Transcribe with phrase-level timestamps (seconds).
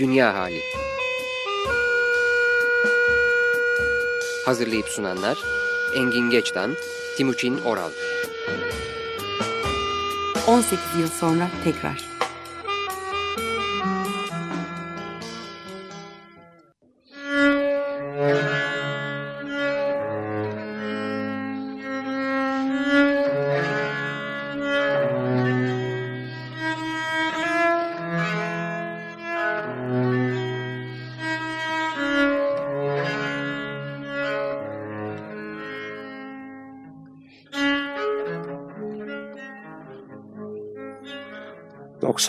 [0.00, 0.62] Dünya Hali.
[4.44, 5.38] Hazırlayıp sunanlar
[5.94, 6.76] Engin Geçtan,
[7.16, 7.90] Timuçin Oral.
[10.46, 12.09] 18 yıl sonra tekrar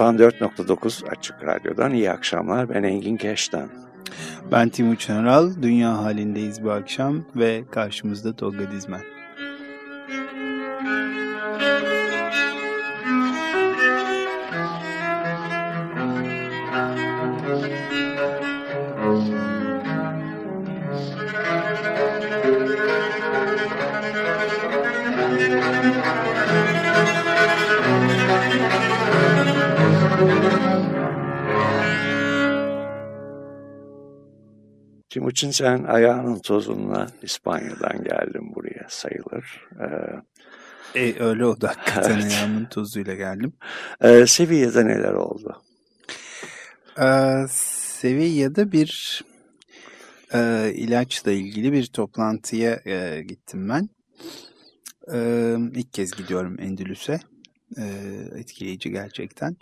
[0.02, 2.70] 94.9 Açık Radyo'dan iyi akşamlar.
[2.70, 3.70] Ben Engin Keş'ten.
[4.52, 5.52] Ben Timuçin Aral.
[5.62, 9.11] Dünya halindeyiz bu akşam ve karşımızda Tolga Dizmen.
[35.42, 39.68] Timuçin sen ayağının tozunla İspanya'dan geldin buraya sayılır.
[40.96, 42.32] Ee, e, öyle oldu hakikaten evet.
[42.32, 43.54] ayağımın tozuyla geldim.
[44.02, 45.64] Ee, Sevilla'da neler oldu?
[47.02, 49.22] Ee, Sevilla'da bir
[50.34, 53.90] e, ilaçla ilgili bir toplantıya e, gittim ben.
[55.14, 55.20] E,
[55.80, 57.20] ilk kez gidiyorum Endülüs'e.
[57.78, 57.84] E,
[58.36, 59.56] etkileyici gerçekten.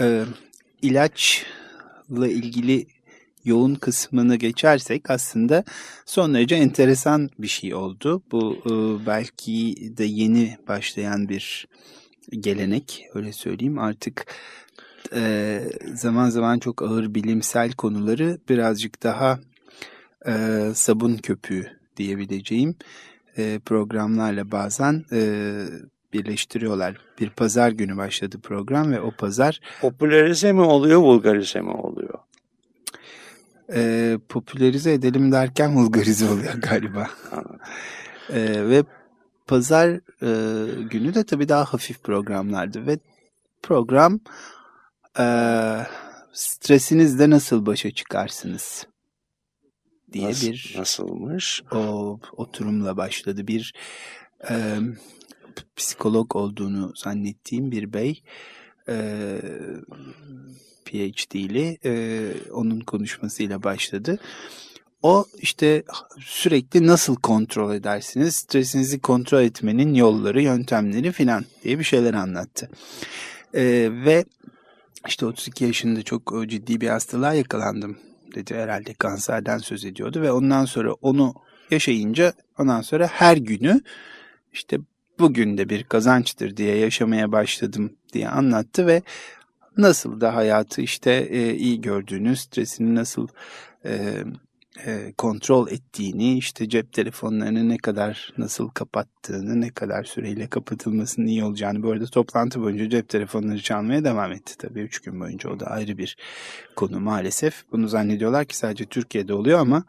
[0.00, 0.24] E,
[0.82, 2.86] ilaçla ilgili
[3.44, 5.64] yoğun kısmını geçersek aslında
[6.06, 8.22] son derece enteresan bir şey oldu.
[8.32, 11.68] Bu e, belki de yeni başlayan bir
[12.30, 14.26] gelenek öyle söyleyeyim artık
[15.14, 15.60] e,
[15.94, 19.40] zaman zaman çok ağır bilimsel konuları birazcık daha
[20.26, 21.66] e, sabun köpüğü
[21.96, 22.74] diyebileceğim
[23.64, 25.04] programlarla bazen
[26.12, 26.96] birleştiriyorlar.
[27.20, 29.60] Bir pazar günü başladı program ve o pazar...
[29.80, 32.18] Popülerize mi oluyor, vulgarize mi oluyor?
[33.74, 37.10] E, popülerize edelim derken vulgarize oluyor galiba.
[38.30, 38.84] e, ve
[39.46, 39.88] pazar
[40.22, 42.86] e, günü de tabii daha hafif programlardı.
[42.86, 42.98] Ve
[43.62, 44.20] program
[45.18, 45.26] e,
[46.32, 48.86] stresinizle nasıl başa çıkarsınız
[50.12, 51.62] diye Nasıl, bir nasılmış?
[51.72, 53.46] o oturumla başladı.
[53.46, 53.74] Bir
[54.50, 54.78] e,
[55.76, 58.22] psikolog olduğunu zannettiğim bir bey
[58.88, 59.38] e,
[60.84, 64.18] PhD'li e, onun konuşmasıyla başladı.
[65.02, 65.82] O işte
[66.20, 72.70] sürekli nasıl kontrol edersiniz, stresinizi kontrol etmenin yolları, yöntemleri filan diye bir şeyler anlattı.
[73.54, 74.24] E, ve
[75.08, 77.98] işte 32 yaşında çok ciddi bir hastalığa yakalandım
[78.34, 81.34] dedi herhalde kanserden söz ediyordu ve ondan sonra onu
[81.70, 83.80] yaşayınca ondan sonra her günü
[84.52, 84.78] işte
[85.18, 89.02] bugün de bir kazançtır diye yaşamaya başladım diye anlattı ve
[89.76, 93.28] nasıl da hayatı işte e, iyi gördüğünü, stresini nasıl
[93.84, 94.24] e,
[94.86, 101.44] e, kontrol ettiğini, işte cep telefonlarını ne kadar nasıl kapattığını, ne kadar süreyle kapatılmasının iyi
[101.44, 101.82] olacağını.
[101.82, 104.80] Bu arada toplantı boyunca cep telefonları çalmaya devam etti tabii.
[104.80, 106.16] Üç gün boyunca o da ayrı bir
[106.76, 107.64] konu maalesef.
[107.72, 109.84] Bunu zannediyorlar ki sadece Türkiye'de oluyor ama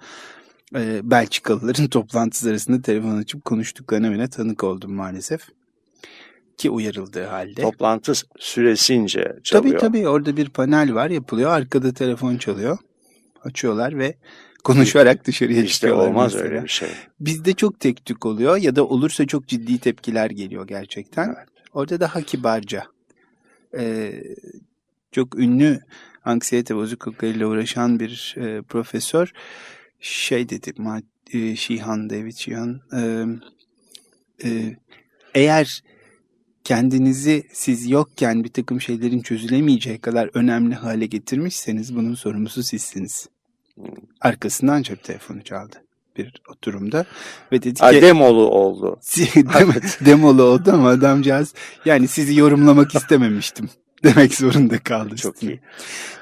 [0.75, 5.41] e, Belçikalıların toplantısı arasında telefon açıp konuştuklarına bile tanık oldum maalesef
[6.61, 7.61] ki uyarıldığı halde.
[7.61, 9.79] Toplantı süresince çalıyor.
[9.79, 11.51] Tabii tabii orada bir panel var yapılıyor.
[11.51, 12.77] Arkada telefon çalıyor.
[13.43, 14.15] Açıyorlar ve
[14.63, 16.07] konuşarak dışarıya işte çıkıyorlar.
[16.07, 16.49] olmaz mesela.
[16.49, 16.89] öyle bir şey.
[17.19, 21.27] Bizde çok tek tük oluyor ya da olursa çok ciddi tepkiler geliyor gerçekten.
[21.27, 21.47] Evet.
[21.73, 22.83] Orada daha kibarca.
[23.77, 24.23] Ee,
[25.11, 25.79] çok ünlü
[26.25, 29.31] anksiyete bozukluklarıyla uğraşan bir e, profesör
[29.99, 30.73] şey dedi
[31.33, 33.25] e, Şihan David Şihan e,
[34.43, 34.75] e,
[35.35, 35.83] eğer
[36.63, 43.29] kendinizi siz yokken bir takım şeylerin çözülemeyeceği kadar önemli hale getirmişseniz bunun sorumlusu sizsiniz.
[44.21, 45.75] Arkasından cep telefonu çaldı
[46.17, 47.05] bir oturumda
[47.51, 48.99] ve dedi ki demolu oldu.
[50.05, 51.53] demolu oldu ama adamcağız
[51.85, 53.69] yani sizi yorumlamak istememiştim
[54.03, 55.15] demek zorunda kaldı.
[55.15, 55.59] Çok iyi.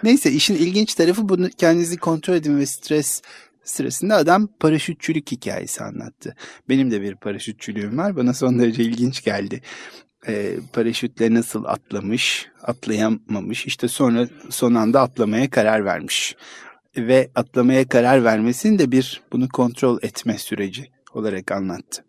[0.04, 3.22] Neyse işin ilginç tarafı bunu kendinizi kontrol edin ve stres
[3.64, 6.36] sırasında adam paraşütçülük hikayesi anlattı.
[6.70, 8.16] Benim de bir paraşütçülüğüm var.
[8.16, 9.62] Bana son derece ilginç geldi
[10.28, 16.36] e, paraşütle nasıl atlamış, atlayamamış, işte sonra son anda atlamaya karar vermiş.
[16.98, 22.04] Ve atlamaya karar vermesini de bir bunu kontrol etme süreci olarak anlattı.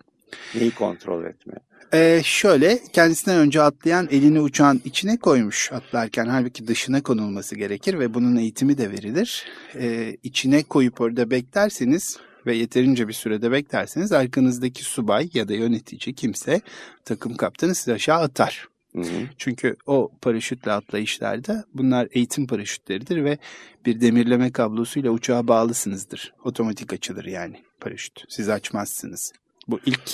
[0.54, 1.54] Neyi kontrol etme?
[1.94, 8.14] Ee, şöyle kendisinden önce atlayan elini uçağın içine koymuş atlarken halbuki dışına konulması gerekir ve
[8.14, 9.46] bunun eğitimi de verilir.
[9.74, 16.14] Ee, içine koyup orada beklerseniz ve yeterince bir sürede beklerseniz arkanızdaki subay ya da yönetici
[16.14, 16.60] kimse
[17.04, 18.68] takım kaptanı sizi aşağı atar.
[18.94, 19.28] Hı hı.
[19.38, 23.38] Çünkü o paraşütle atlayışlarda bunlar eğitim paraşütleridir ve
[23.86, 26.34] bir demirleme kablosuyla uçağa bağlısınızdır.
[26.44, 28.24] Otomatik açılır yani paraşüt.
[28.28, 29.32] Siz açmazsınız.
[29.68, 30.10] Bu ilk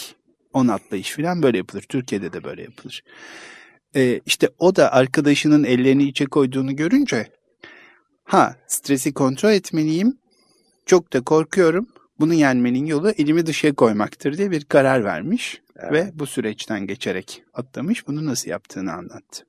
[0.52, 1.82] 10 atlayış falan böyle yapılır.
[1.82, 3.02] Türkiye'de de böyle yapılır.
[3.96, 7.26] Ee, işte o da arkadaşının ellerini içe koyduğunu görünce
[8.24, 10.18] ha stresi kontrol etmeliyim.
[10.86, 11.88] Çok da korkuyorum.
[12.20, 15.60] Bunu yenmenin yolu elimi dışarı koymaktır diye bir karar vermiş.
[15.76, 15.92] Evet.
[15.92, 18.08] Ve bu süreçten geçerek atlamış.
[18.08, 19.46] Bunu nasıl yaptığını anlattı.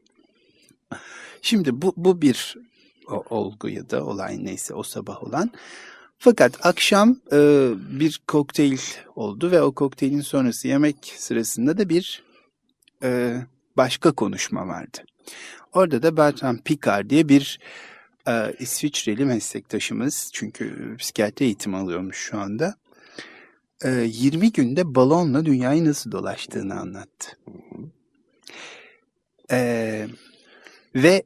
[1.42, 2.58] Şimdi bu, bu bir
[3.08, 5.52] o, olgu ya da olay neyse o sabah olan.
[6.18, 7.70] Fakat akşam e,
[8.00, 8.80] bir kokteyl
[9.16, 12.24] oldu ve o kokteylin sonrası yemek sırasında da bir
[13.04, 13.42] e,
[13.78, 14.98] başka konuşma vardı.
[15.74, 17.60] Orada da Bertrand Piccard diye bir
[18.28, 22.76] e, İsviçreli meslektaşımız çünkü psikiyatri eğitimi alıyormuş şu anda.
[23.84, 27.38] E, 20 günde balonla dünyayı nasıl dolaştığını anlattı.
[29.52, 30.08] E,
[30.96, 31.24] ve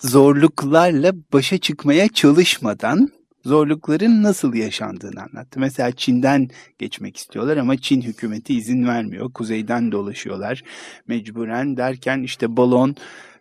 [0.00, 3.08] zorluklarla başa çıkmaya çalışmadan
[3.44, 5.60] zorlukların nasıl yaşandığını anlattı.
[5.60, 6.48] Mesela Çin'den
[6.78, 9.32] geçmek istiyorlar ama Çin hükümeti izin vermiyor.
[9.32, 10.62] Kuzeyden dolaşıyorlar
[11.08, 12.96] mecburen derken işte balon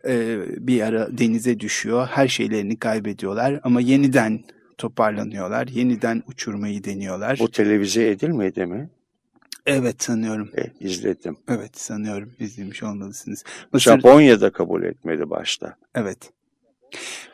[0.07, 2.07] e, bir ara denize düşüyor.
[2.07, 4.39] Her şeylerini kaybediyorlar ama yeniden
[4.77, 5.67] toparlanıyorlar.
[5.67, 7.39] Yeniden uçurmayı deniyorlar.
[7.39, 8.89] Bu televize edilmedi mi?
[9.65, 10.49] Evet sanıyorum.
[10.57, 11.37] E, izledim.
[11.47, 13.43] Evet sanıyorum izlemiş olmalısınız.
[13.73, 15.75] Mısır, Japonya'da kabul etmedi başta.
[15.95, 16.17] Evet.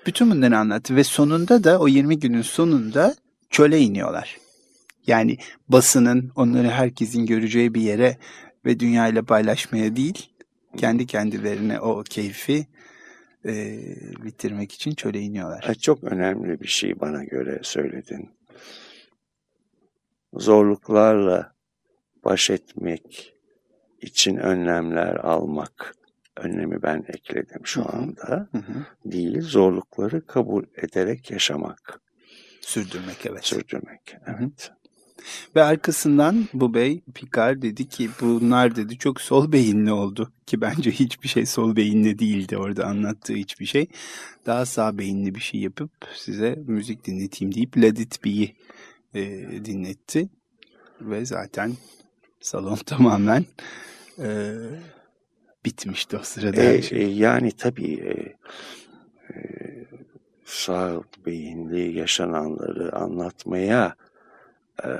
[0.05, 3.15] Bütün bunları anlattı ve sonunda da o 20 günün sonunda
[3.49, 4.37] çöle iniyorlar.
[5.07, 5.37] Yani
[5.69, 8.17] basının onları herkesin göreceği bir yere
[8.65, 10.29] ve dünyayla paylaşmaya değil,
[10.77, 12.67] kendi kendilerine o keyfi
[13.45, 13.53] e,
[14.23, 15.73] bitirmek için çöle iniyorlar.
[15.81, 18.29] Çok önemli bir şey bana göre söyledin.
[20.33, 21.53] Zorluklarla
[22.25, 23.33] baş etmek
[24.01, 25.95] için önlemler almak.
[26.37, 27.97] Önlemi ben ekledim şu Hı hı.
[27.97, 28.49] anda.
[28.51, 28.85] Hı hı.
[29.05, 32.01] Değil, zorlukları kabul ederek yaşamak,
[32.61, 33.45] Sürdürmek evet.
[33.45, 34.17] sürdürmek.
[34.25, 34.35] hı.
[34.39, 34.71] Evet.
[35.55, 40.31] Ve arkasından bu bey Picard dedi ki bunlar dedi çok sol beyinli oldu.
[40.45, 43.87] Ki bence hiçbir şey sol beyinli değildi orada anlattığı hiçbir şey.
[44.45, 48.55] Daha sağ beyinli bir şey yapıp size müzik dinleteyim deyip Let It Be'yi
[49.13, 49.21] e,
[49.65, 50.29] dinletti.
[51.01, 51.73] Ve zaten
[52.41, 53.45] salon tamamen
[54.19, 54.53] e,
[55.65, 56.61] bitmişti o sırada.
[56.61, 58.35] E, e, yani tabii e,
[59.33, 59.39] e,
[60.45, 63.95] sağ beyinli yaşananları anlatmaya
[64.85, 64.91] e,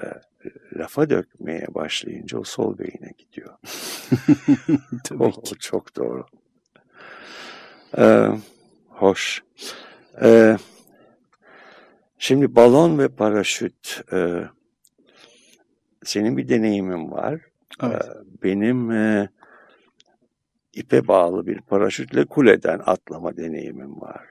[0.80, 3.54] lafa dökmeye başlayınca o sol beyine gidiyor.
[5.04, 5.42] Tabii O, ki.
[5.52, 6.26] o çok doğru.
[7.98, 8.28] Ee,
[8.88, 9.44] hoş.
[10.22, 10.58] Ee,
[12.18, 14.02] şimdi balon ve paraşüt.
[14.14, 14.44] e,
[16.04, 17.42] senin bir deneyimin var.
[17.84, 18.02] Evet.
[18.06, 18.10] Ee,
[18.44, 19.30] benim e,
[20.74, 24.28] ipe bağlı bir paraşütle kuleden atlama deneyimim var.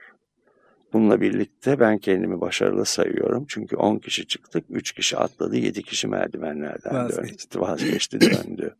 [0.93, 3.45] Bununla birlikte ben kendimi başarılı sayıyorum.
[3.47, 7.53] Çünkü 10 kişi çıktık, 3 kişi atladı, 7 kişi merdivenlerden Vazgeçti.
[7.53, 8.75] döndü, vazgeçti, döndü.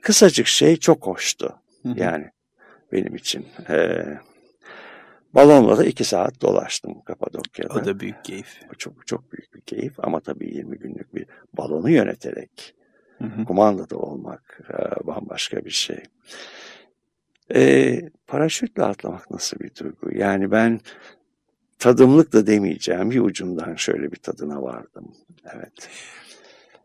[0.00, 1.54] Kısacık şey çok hoştu.
[1.84, 2.30] Yani
[2.92, 3.46] benim için.
[3.70, 4.18] Ee,
[5.34, 7.74] balonla da 2 saat dolaştım Kapadokya'da.
[7.74, 8.60] O da büyük keyif.
[8.70, 12.74] Bu çok çok büyük bir keyif ama tabii 20 günlük bir balonu yöneterek
[13.18, 13.44] Hı hı.
[13.44, 16.02] kumandada olmak e, bambaşka bir şey.
[17.54, 20.18] E, paraşütle atlamak nasıl bir duygu?
[20.18, 20.80] Yani ben
[21.78, 23.10] tadımlık da demeyeceğim.
[23.10, 25.14] Bir ucundan şöyle bir tadına vardım.
[25.54, 25.90] Evet.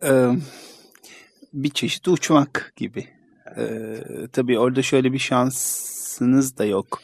[0.03, 0.29] Ee,
[1.53, 3.07] bir çeşit uçmak gibi.
[3.57, 3.97] Ee,
[4.33, 7.01] tabii orada şöyle bir şansınız da yok.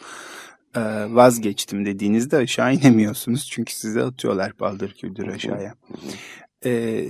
[0.75, 3.47] Ee, vazgeçtim dediğinizde aşağı inemiyorsunuz.
[3.51, 5.73] Çünkü size atıyorlar baldır küldür aşağıya.
[6.65, 7.07] Ee,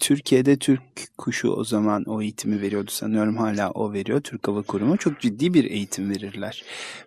[0.00, 0.82] Türkiye'de Türk
[1.18, 4.20] kuşu o zaman o eğitimi veriyordu sanıyorum hala o veriyor.
[4.20, 6.64] Türk Hava Kurumu çok ciddi bir eğitim verirler.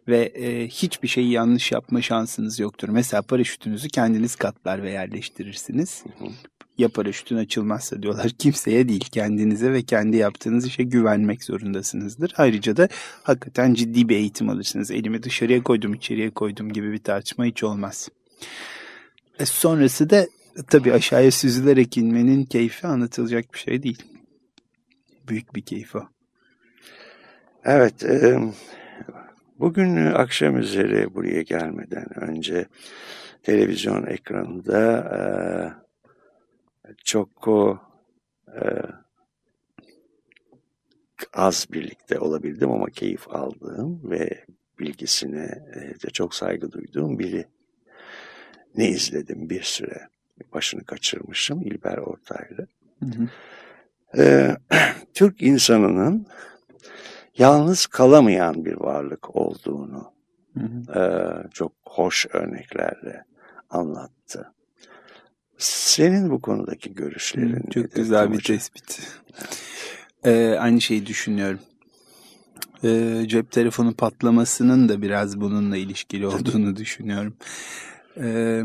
[0.07, 2.89] Ve e, hiçbir şeyi yanlış yapma şansınız yoktur.
[2.89, 6.03] Mesela paraşütünüzü kendiniz katlar ve yerleştirirsiniz.
[6.77, 12.33] Ya paraşütün açılmazsa diyorlar kimseye değil kendinize ve kendi yaptığınız işe güvenmek zorundasınızdır.
[12.37, 12.87] Ayrıca da
[13.23, 14.91] hakikaten ciddi bir eğitim alırsınız.
[14.91, 18.09] Elimi dışarıya koydum içeriye koydum gibi bir tartışma hiç olmaz.
[19.39, 20.27] E sonrası da
[20.67, 24.03] tabii aşağıya süzülerek inmenin keyfi anlatılacak bir şey değil.
[25.27, 26.07] Büyük bir keyif o.
[27.63, 28.03] Evet.
[28.03, 28.39] e,
[29.59, 32.65] bugün akşam üzeri buraya gelmeden önce
[33.43, 35.19] televizyon ekranında e,
[37.03, 37.79] çok o,
[38.47, 38.63] e,
[41.33, 44.45] az birlikte olabildim ama keyif aldığım ve
[44.79, 45.47] bilgisine
[46.03, 47.45] de çok saygı duyduğum biri
[48.75, 50.07] ne izledim bir süre.
[50.53, 52.67] Başını kaçırmışım İlber Ortaylı.
[52.99, 53.27] Hı hı.
[54.21, 54.57] Ee,
[55.13, 56.27] Türk insanının
[57.37, 60.11] yalnız kalamayan bir varlık olduğunu
[60.53, 60.59] hı
[60.93, 60.99] hı.
[60.99, 61.03] E,
[61.53, 63.25] çok hoş örneklerle
[63.69, 64.53] anlattı.
[65.57, 68.99] Senin bu konudaki görüşlerin Hı, Çok güzel bir tespit.
[70.25, 71.59] Ee, aynı şeyi düşünüyorum.
[72.83, 77.33] Ee, cep telefonu patlamasının da biraz bununla ilişkili olduğunu düşünüyorum.
[78.17, 78.63] Ee,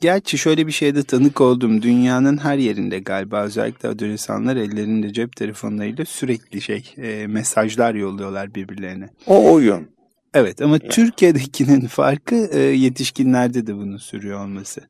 [0.00, 1.82] gerçi şöyle bir şeyde tanık oldum.
[1.82, 9.08] Dünyanın her yerinde galiba özellikle adolesanlar ellerinde cep telefonlarıyla sürekli şey e, mesajlar yolluyorlar birbirlerine.
[9.26, 9.88] O oyun.
[10.34, 10.88] Evet ama yani.
[10.88, 14.80] Türkiye'dekinin farkı e, yetişkinlerde de bunu sürüyor olması.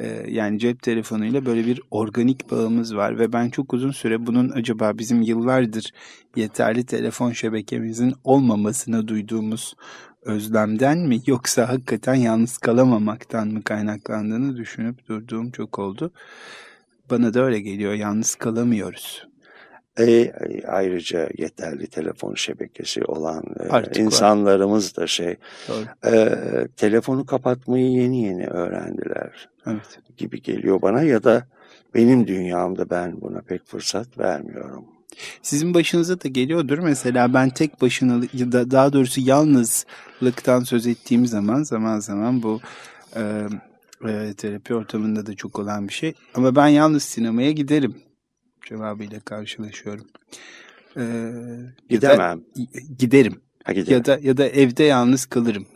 [0.00, 4.50] E, yani cep telefonuyla böyle bir organik bağımız var ve ben çok uzun süre bunun
[4.50, 5.92] acaba bizim yıllardır
[6.36, 9.74] yeterli telefon şebekemizin olmamasına duyduğumuz
[10.22, 16.12] özlemden mi yoksa hakikaten yalnız kalamamaktan mı kaynaklandığını düşünüp durduğum çok oldu.
[17.10, 19.30] Bana da öyle geliyor yalnız kalamıyoruz.
[19.98, 20.32] E,
[20.66, 23.44] ayrıca yeterli telefon şebekesi olan
[23.94, 25.02] e, insanlarımız var.
[25.02, 25.36] da şey
[26.06, 26.28] e,
[26.76, 29.98] telefonu kapatmayı yeni yeni öğrendiler evet.
[30.16, 31.46] gibi geliyor bana ya da
[31.94, 34.99] benim dünyamda ben buna pek fırsat vermiyorum.
[35.42, 36.78] Sizin başınıza da geliyordur.
[36.78, 42.60] Mesela ben tek başına da daha doğrusu yalnızlıktan söz ettiğim zaman zaman zaman bu
[43.16, 43.46] e,
[44.08, 46.14] e, terapi ortamında da çok olan bir şey.
[46.34, 47.94] Ama ben yalnız sinemaya giderim
[48.68, 50.06] cevabıyla karşılaşıyorum.
[50.96, 51.32] Ee,
[51.88, 52.40] Gidemem.
[52.40, 52.62] Da,
[52.98, 53.40] giderim.
[53.64, 55.66] Ha, ya da ya da evde yalnız kalırım.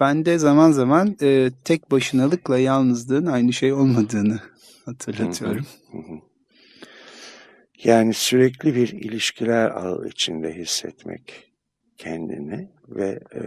[0.00, 4.40] Ben de zaman zaman e, tek başınalıkla yalnızlığın aynı şey olmadığını
[4.84, 5.66] hatırlatıyorum.
[5.92, 6.27] Hı hı hı.
[7.84, 11.52] Yani sürekli bir ilişkiler ağı içinde hissetmek
[11.96, 13.40] kendini ve e,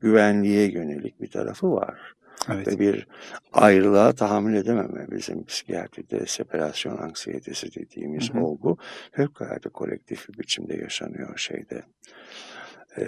[0.00, 2.14] güvenliğe yönelik bir tarafı var.
[2.48, 2.68] Evet.
[2.68, 3.06] Ve bir
[3.52, 8.44] ayrılığa tahammül edememe bizim psikiyatride separasyon anksiyetesi dediğimiz hı hı.
[8.44, 8.78] olgu
[9.12, 11.82] fevkalade kolektif bir biçimde yaşanıyor şeyde
[12.96, 13.02] e,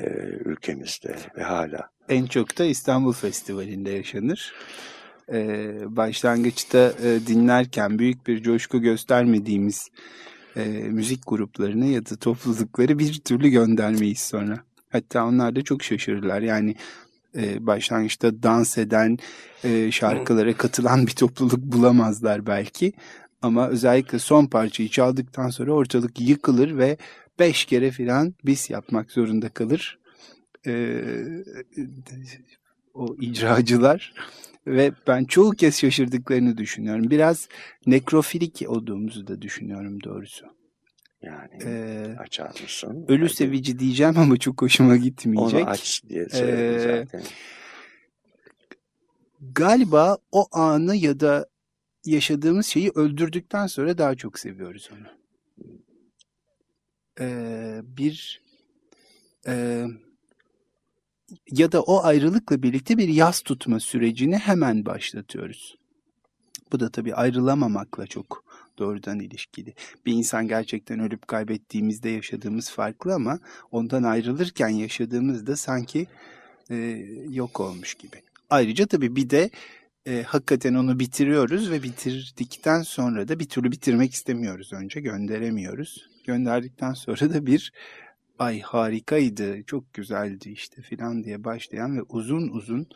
[0.45, 1.91] ülkemizde ve hala.
[2.09, 4.53] En çok da İstanbul Festivali'nde yaşanır.
[5.33, 9.91] Ee, başlangıçta e, dinlerken büyük bir coşku göstermediğimiz
[10.57, 14.59] e, müzik gruplarını ya da toplulukları bir türlü göndermeyiz sonra.
[14.91, 16.43] Hatta onlar da çok şaşırırlar.
[16.43, 16.75] Yani
[17.37, 19.19] e, başlangıçta dans eden,
[19.65, 22.93] e, şarkılara katılan bir topluluk bulamazlar belki.
[23.43, 26.97] Ama özellikle son parçayı çaldıktan sonra ortalık yıkılır ve
[27.39, 29.99] beş kere filan bis yapmak zorunda kalır.
[30.67, 31.03] E,
[32.95, 34.15] o icracılar
[34.67, 37.11] ve ben çoğu kez şaşırdıklarını düşünüyorum.
[37.11, 37.49] Biraz
[37.87, 40.47] nekrofilik olduğumuzu da düşünüyorum doğrusu.
[41.23, 43.05] Yani ee, açar mısın?
[43.09, 43.35] Ölü Hadi.
[43.35, 45.61] sevici diyeceğim ama çok hoşuma gitmeyecek.
[45.61, 47.23] Onu aç diye söyledim ee, zaten.
[49.41, 51.47] Galiba o anı ya da
[52.05, 55.07] yaşadığımız şeyi öldürdükten sonra daha çok seviyoruz onu.
[57.21, 58.43] Ee, bir
[59.47, 59.85] e,
[61.51, 65.77] ya da o ayrılıkla birlikte bir yaz tutma sürecini hemen başlatıyoruz.
[66.73, 68.45] Bu da tabii ayrılamamakla çok
[68.79, 69.75] doğrudan ilişkili.
[70.07, 73.39] Bir insan gerçekten ölüp kaybettiğimizde yaşadığımız farklı ama
[73.73, 76.07] ondan ayrılırken yaşadığımızda sanki
[76.71, 76.77] e,
[77.31, 78.23] yok olmuş gibi.
[78.51, 79.51] Ayrıca tabii bir de
[80.07, 86.11] e, hakikaten onu bitiriyoruz ve bitirdikten sonra da bir türlü bitirmek istemiyoruz önce gönderemiyoruz.
[86.25, 87.73] Gönderdikten sonra da bir
[88.39, 92.89] ay harikaydı, çok güzeldi işte filan diye başlayan ve uzun uzun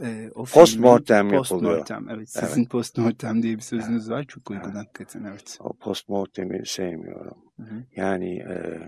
[0.00, 1.78] e, o postmortem post yapılıyor.
[1.78, 2.30] Postmortem, evet.
[2.30, 2.70] Sizin evet.
[2.70, 4.24] postmortem diye bir sözünüz var.
[4.24, 4.74] Çok uygun evet.
[4.74, 5.58] hakikaten, evet.
[5.60, 7.38] O postmortemi sevmiyorum.
[7.56, 7.84] Hı hı.
[7.96, 8.80] Yani e,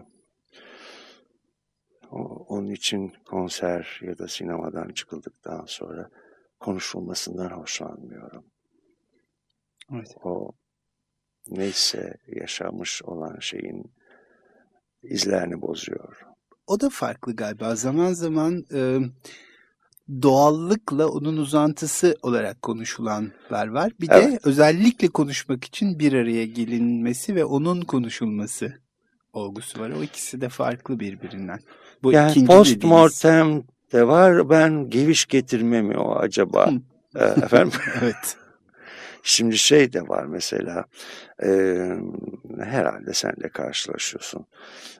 [2.11, 6.11] o, onun için konser ya da sinemadan çıkıldıktan sonra
[6.61, 8.45] konuşulmasından hoşlanmıyorum.
[9.93, 10.17] Evet.
[10.23, 10.53] O
[11.49, 13.93] neyse yaşamış olan şeyin
[15.09, 16.17] izlerini bozuyor.
[16.67, 17.77] O da farklı galiba.
[17.77, 18.99] Zaman zaman e,
[20.23, 23.93] doğallıkla onun uzantısı olarak konuşulanlar var.
[24.01, 24.33] Bir evet.
[24.33, 28.75] de özellikle konuşmak için bir araya gelinmesi ve onun konuşulması
[29.33, 29.91] olgusu var.
[29.91, 31.59] O ikisi de farklı birbirinden.
[32.03, 34.51] Bu yani postmortem de var.
[34.51, 36.71] Ben geviş getirme mi o acaba?
[37.15, 37.73] Efendim?
[38.03, 38.37] evet.
[39.29, 40.85] Şimdi şey de var mesela
[41.43, 41.49] e,
[42.61, 44.47] herhalde sen de karşılaşıyorsun.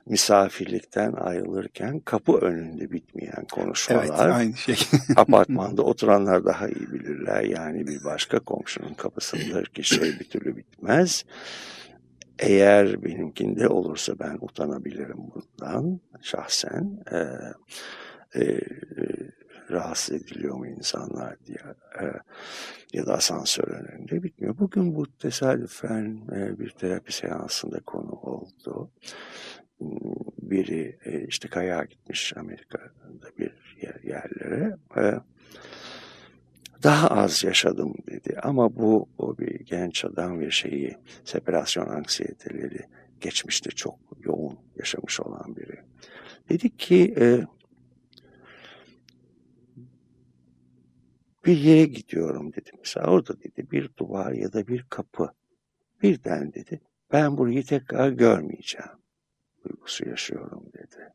[0.05, 4.03] Misafirlikten ayrılırken kapı önünde bitmeyen konuşmalar.
[4.03, 4.75] Evet aynı şey.
[5.15, 7.41] apartmanda oturanlar daha iyi bilirler.
[7.41, 11.25] Yani bir başka komşunun kapısındaki şey bir türlü bitmez.
[12.39, 17.03] eğer benimkinde olursa ben utanabilirim bundan şahsen.
[17.11, 17.17] E,
[18.41, 18.59] e,
[19.71, 21.57] rahatsız ediliyor mu insanlar diye
[22.01, 22.05] e,
[22.93, 24.57] ya da asansör önünde bitmiyor.
[24.57, 28.91] Bugün bu tesadüfen e, bir terapi seansında konu oldu.
[30.41, 34.77] Biri e, işte kayağa gitmiş Amerika'da bir yer, yerlere.
[34.97, 35.13] E,
[36.83, 42.79] daha az yaşadım dedi ama bu o bir genç adam ve şeyi separasyon anksiyeteleri
[43.21, 45.79] geçmişte çok yoğun yaşamış olan biri.
[46.49, 47.41] Dedi ki e,
[51.47, 52.71] bir yere gidiyorum dedi.
[52.79, 55.31] Mesela orada dedi bir duvar ya da bir kapı.
[56.03, 58.91] Birden dedi ben burayı tekrar görmeyeceğim.
[59.65, 61.13] Duygusu yaşıyorum dedi.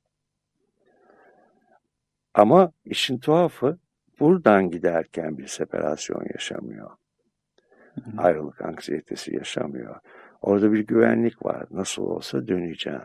[2.35, 3.79] Ama işin tuhafı
[4.21, 6.91] buradan giderken bir separasyon yaşamıyor.
[8.17, 9.97] Ayrılık anksiyetesi yaşamıyor.
[10.43, 11.67] Orada bir güvenlik var.
[11.71, 13.01] Nasıl olsa döneceğim.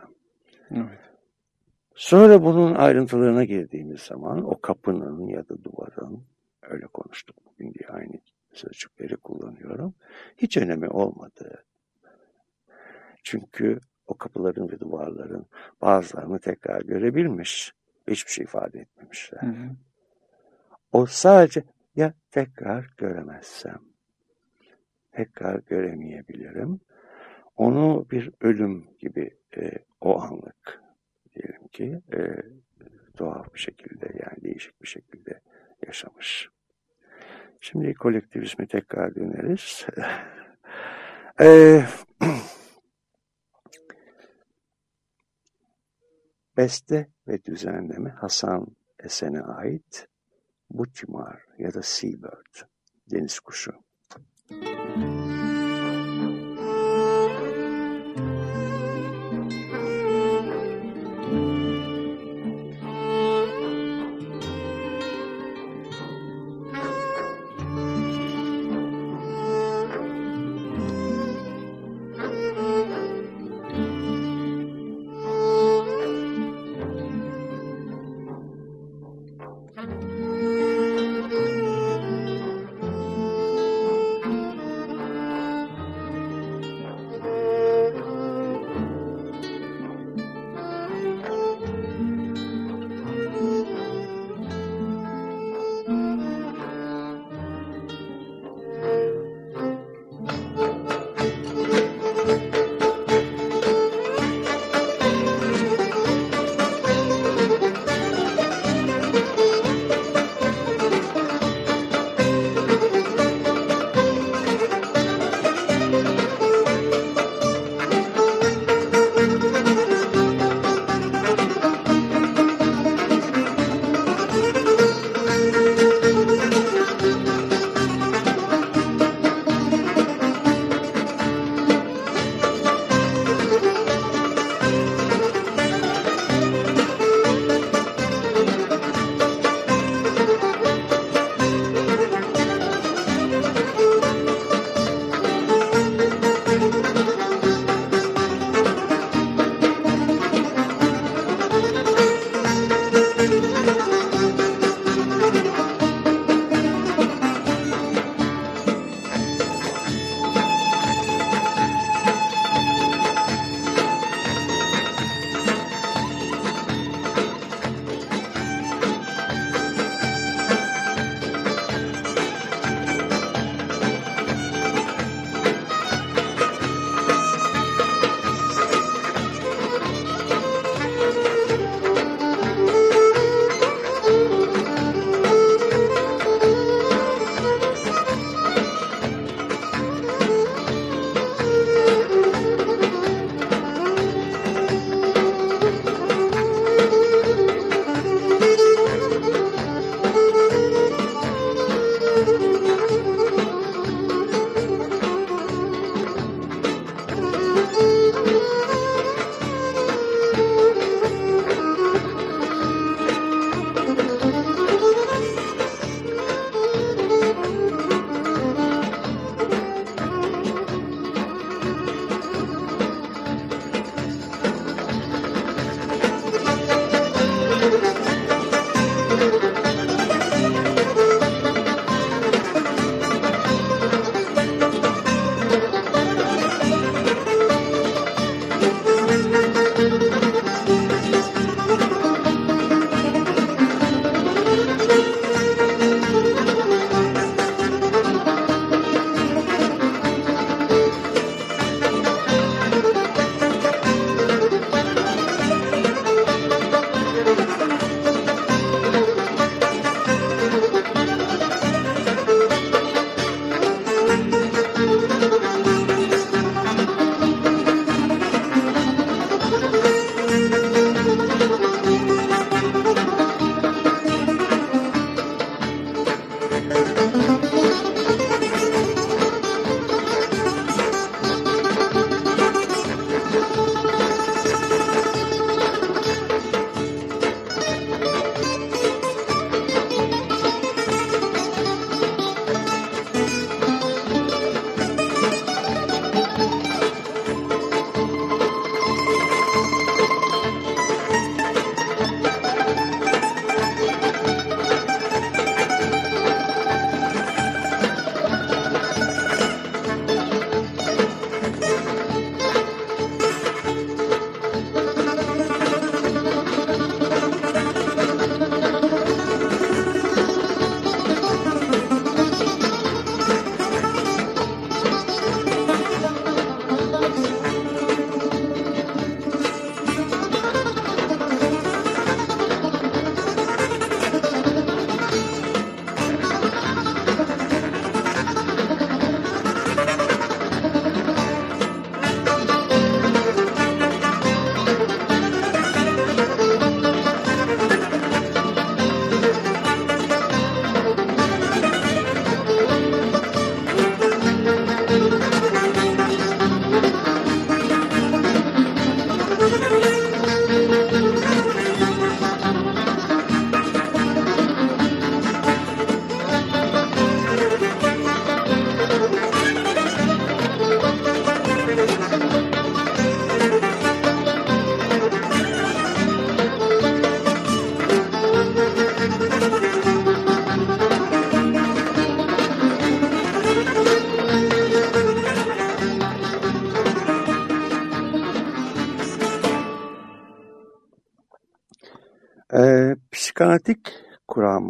[0.70, 1.00] Evet.
[1.94, 6.24] Sonra bunun ayrıntılarına girdiğimiz zaman o kapının ya da duvarın
[6.68, 8.20] öyle konuştuk bugün diye aynı
[8.52, 9.94] sözcükleri kullanıyorum.
[10.36, 11.64] Hiç önemi olmadı.
[13.22, 15.46] Çünkü o kapıların ve duvarların
[15.80, 17.72] bazılarını tekrar görebilmiş.
[18.08, 19.42] Hiçbir şey ifade etmemişler.
[19.42, 19.70] Hı hı.
[20.92, 21.64] O sadece
[21.96, 23.80] ya tekrar göremezsem,
[25.12, 26.80] tekrar göremeyebilirim.
[27.56, 30.82] Onu bir ölüm gibi e, o anlık
[31.34, 32.18] diyelim ki e,
[33.18, 35.40] doğal bir şekilde yani değişik bir şekilde
[35.86, 36.50] yaşamış.
[37.60, 39.86] Şimdi kolektivizme tekrar döneriz.
[41.40, 41.84] ee,
[46.56, 48.66] beste ve düzenleme Hasan
[48.98, 50.08] Esen'e ait
[50.70, 52.68] Butimar ya da Seabird,
[53.10, 53.72] deniz kuşu.
[54.50, 55.47] Müzik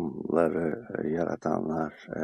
[0.08, 2.20] kuramları e, yaratanlar e,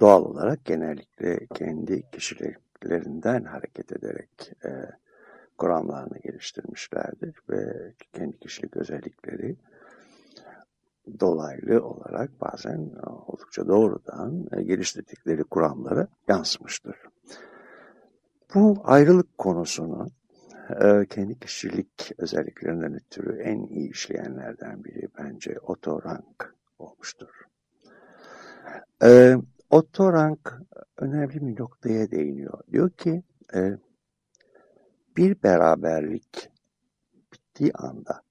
[0.00, 4.70] doğal olarak genellikle kendi kişiliklerinden hareket ederek e,
[5.58, 9.56] kuramlarını geliştirmişlerdir ve kendi kişilik özellikleri
[11.20, 12.90] dolaylı olarak bazen
[13.26, 16.96] oldukça doğrudan geliştirdikleri kuramlara yansımıştır.
[18.54, 20.06] Bu ayrılık konusunu
[21.10, 27.28] kendi kişilik özelliklerinden ötürü en iyi işleyenlerden biri bence Otto Rank olmuştur.
[29.02, 29.36] E,
[29.70, 30.60] Otto Rank
[30.96, 32.60] önemli bir noktaya değiniyor.
[32.72, 33.22] Diyor ki
[35.16, 36.50] bir beraberlik
[37.32, 38.22] bittiği anda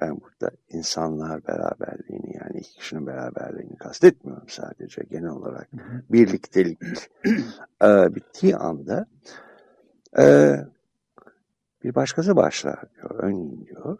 [0.00, 5.68] ben burada insanlar beraberliğini yani iki kişinin beraberliğini kastetmiyorum sadece genel olarak
[6.10, 6.78] birliktelik
[7.82, 9.06] e, bittiği anda
[10.18, 10.56] e,
[11.88, 13.98] bir başkası başlar diyor örneğin diyor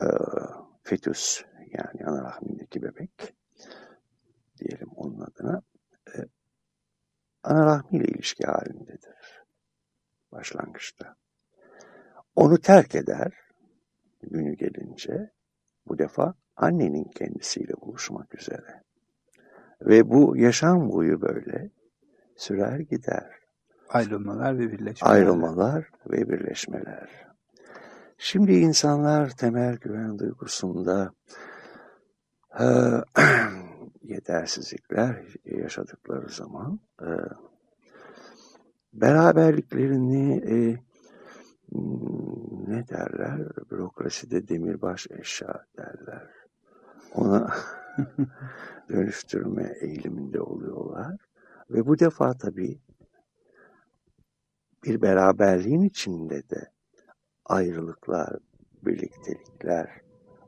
[0.00, 0.06] e,
[0.82, 3.34] fetüs yani ana rahmindeki bebek
[4.58, 5.62] diyelim onun adına
[6.14, 6.18] e,
[7.42, 9.42] ana rahmiyle ilişki halindedir
[10.32, 11.16] başlangıçta.
[12.36, 13.32] Onu terk eder
[14.22, 15.30] günü gelince
[15.86, 18.82] bu defa annenin kendisiyle buluşmak üzere.
[19.80, 21.70] Ve bu yaşam boyu böyle
[22.36, 23.37] sürer gider.
[23.88, 25.14] Ayrılmalar ve birleşmeler.
[25.14, 27.28] Ayrılmalar ve birleşmeler.
[28.18, 31.12] Şimdi insanlar temel güven duygusunda
[32.60, 32.64] e,
[34.02, 37.08] yetersizlikler yaşadıkları zaman e,
[38.92, 40.78] beraberliklerini e,
[42.68, 43.40] ne derler?
[43.70, 46.28] Bürokraside demirbaş eşya derler.
[47.14, 47.54] Ona
[48.90, 51.16] dönüştürme eğiliminde oluyorlar.
[51.70, 52.78] Ve bu defa tabii
[54.84, 56.70] bir beraberliğin içinde de
[57.44, 58.36] ayrılıklar,
[58.82, 60.00] birliktelikler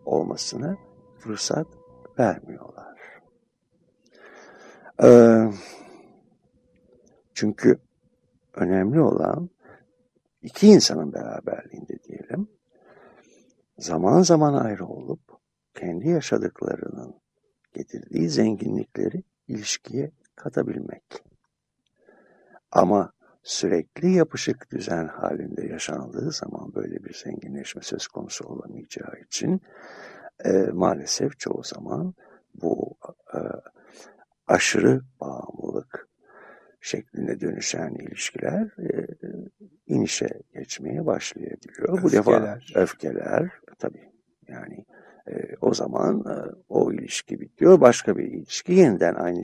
[0.04, 0.76] olmasına
[1.18, 1.66] fırsat
[2.18, 3.00] vermiyorlar.
[5.02, 5.50] Ee,
[7.34, 7.78] çünkü
[8.54, 9.50] önemli olan
[10.42, 12.48] iki insanın beraberliğinde diyelim,
[13.78, 15.20] zaman zaman ayrı olup
[15.74, 17.14] kendi yaşadıklarının
[17.74, 21.24] getirdiği zenginlikleri ilişkiye katabilmek.
[22.72, 29.60] Ama sürekli yapışık düzen halinde yaşandığı zaman böyle bir zenginleşme söz konusu olamayacağı için
[30.44, 32.14] e, maalesef çoğu zaman
[32.54, 32.96] bu
[33.34, 33.38] e,
[34.46, 36.08] aşırı bağımlılık
[36.80, 39.06] şeklinde dönüşen ilişkiler e,
[39.86, 41.88] inişe geçmeye başlayabiliyor.
[41.88, 42.02] Öfkeler.
[42.02, 44.12] Bu defa öfkeler tabii
[44.48, 44.84] yani
[45.28, 46.34] e, o zaman e,
[46.68, 47.80] o ilişki bitiyor.
[47.80, 49.42] Başka bir ilişki yeniden aynı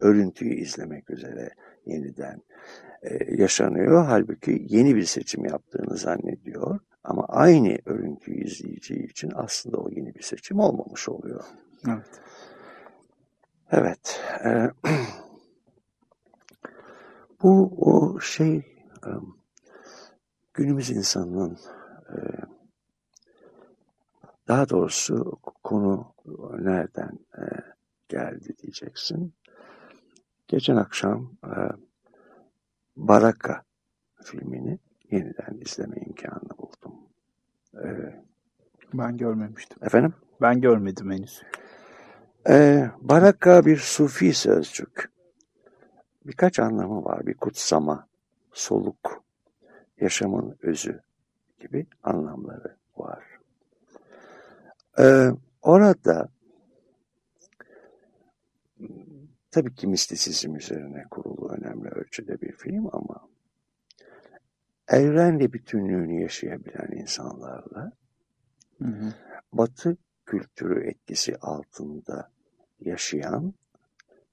[0.00, 1.50] örüntüyü izlemek üzere
[1.88, 2.42] yeniden
[3.02, 4.04] e, yaşanıyor.
[4.04, 6.80] Halbuki yeni bir seçim yaptığını zannediyor.
[7.04, 11.44] Ama aynı örüntüyü izleyeceği için aslında o yeni bir seçim olmamış oluyor.
[11.88, 12.20] Evet.
[13.70, 14.20] Evet.
[14.44, 14.70] E,
[17.42, 18.56] bu o şey
[19.06, 19.10] e,
[20.54, 21.58] günümüz insanının
[22.08, 22.16] e,
[24.48, 26.14] daha doğrusu konu
[26.58, 27.42] nereden e,
[28.08, 29.34] geldi diyeceksin.
[30.48, 31.52] Geçen akşam e,
[32.96, 33.62] Baraka
[34.22, 34.78] filmini
[35.10, 36.94] yeniden izleme imkanı buldum.
[38.94, 39.78] Ben görmemiştim.
[39.84, 40.14] Efendim?
[40.40, 41.42] Ben görmedim henüz.
[43.00, 45.10] Baraka bir sufi sözcük.
[46.26, 47.26] Birkaç anlamı var.
[47.26, 48.06] Bir kutsama,
[48.52, 49.22] soluk,
[50.00, 51.00] yaşamın özü
[51.60, 53.24] gibi anlamları var.
[54.98, 55.30] Ee,
[55.62, 56.28] orada
[59.50, 63.28] tabii ki mistisizm üzerine kurulu önemli ölçüde bir film ama
[64.88, 67.92] evrenle bütünlüğünü yaşayabilen insanlarla
[68.78, 69.12] hı hı.
[69.52, 72.30] batı kültürü etkisi altında
[72.80, 73.54] yaşayan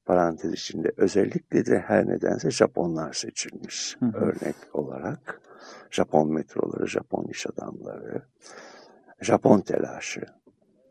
[0.06, 4.18] parantez içinde özellikle de her nedense Japonlar seçilmiş hı hı.
[4.18, 5.42] örnek olarak.
[5.92, 8.22] Japon metroları, Japon iş adamları,
[9.22, 10.26] Japon telaşı.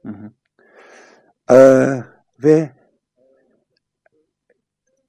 [0.03, 0.31] Hı hı.
[1.55, 2.05] Ee,
[2.45, 2.71] ve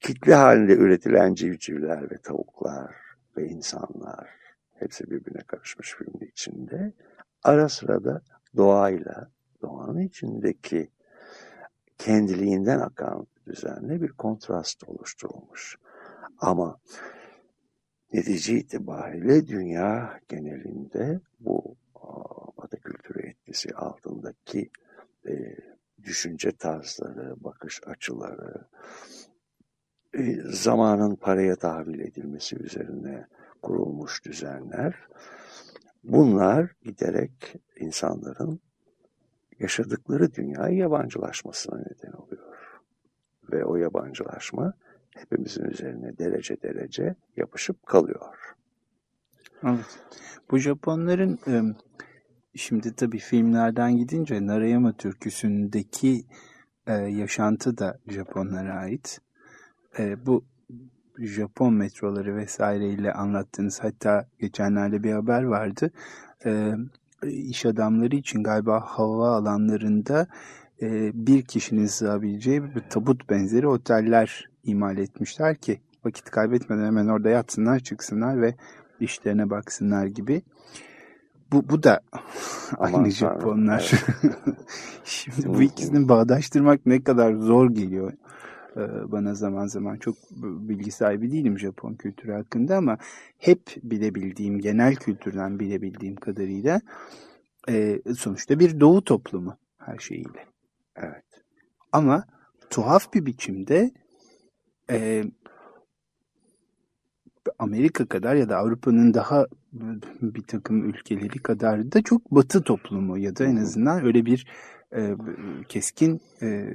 [0.00, 2.94] kitle halinde üretilen civcivler ve tavuklar
[3.36, 4.28] ve insanlar
[4.74, 6.92] hepsi birbirine karışmış filmin içinde.
[7.42, 8.22] Ara sıra da
[8.56, 9.30] doğayla,
[9.62, 10.90] doğanın içindeki
[11.98, 15.78] kendiliğinden akan düzenli bir kontrast oluşturulmuş.
[16.38, 16.80] Ama
[18.12, 21.76] netice itibariyle dünya genelinde bu
[22.66, 24.70] Batı kültürü etkisi altındaki
[25.28, 25.56] e,
[26.02, 28.64] düşünce tarzları, bakış açıları,
[30.44, 33.26] zamanın paraya tahvil edilmesi üzerine
[33.62, 34.94] kurulmuş düzenler
[36.04, 38.60] bunlar giderek insanların
[39.58, 42.56] yaşadıkları dünyaya yabancılaşmasına neden oluyor.
[43.52, 44.72] Ve o yabancılaşma
[45.10, 48.54] hepimizin üzerine derece derece yapışıp kalıyor.
[49.62, 49.98] Evet.
[50.50, 51.38] Bu Japonların
[52.54, 56.24] şimdi tabii filmlerden gidince Narayama türküsündeki
[56.86, 59.20] e, yaşantı da Japonlara ait.
[59.98, 60.44] E, bu
[61.18, 65.90] Japon metroları vesaireyle anlattığınız hatta geçenlerde bir haber vardı.
[66.46, 66.74] E,
[67.22, 70.26] iş adamları için galiba hava alanlarında
[70.82, 77.28] e, bir kişinin sığabileceği bir tabut benzeri oteller imal etmişler ki vakit kaybetmeden hemen orada
[77.28, 78.54] yatsınlar çıksınlar ve
[79.00, 80.42] işlerine baksınlar gibi.
[81.52, 82.00] Bu, bu da
[82.78, 83.92] aynı Aman Japonlar.
[84.22, 84.34] Evet.
[85.04, 88.12] Şimdi bu ikisini bağdaştırmak ne kadar zor geliyor
[89.12, 89.96] bana zaman zaman.
[89.96, 92.98] Çok bilgi sahibi değilim Japon kültürü hakkında ama
[93.38, 96.80] hep bilebildiğim, genel kültürden bilebildiğim kadarıyla
[97.68, 100.46] e, sonuçta bir doğu toplumu her şeyiyle.
[100.96, 101.24] Evet.
[101.92, 102.24] Ama
[102.70, 103.90] tuhaf bir biçimde
[104.90, 105.24] e,
[107.58, 109.46] Amerika kadar ya da Avrupa'nın daha
[110.22, 114.46] bir takım ülkeleri kadar da çok batı toplumu ya da en azından öyle bir
[114.96, 115.16] e,
[115.68, 116.66] keskin e,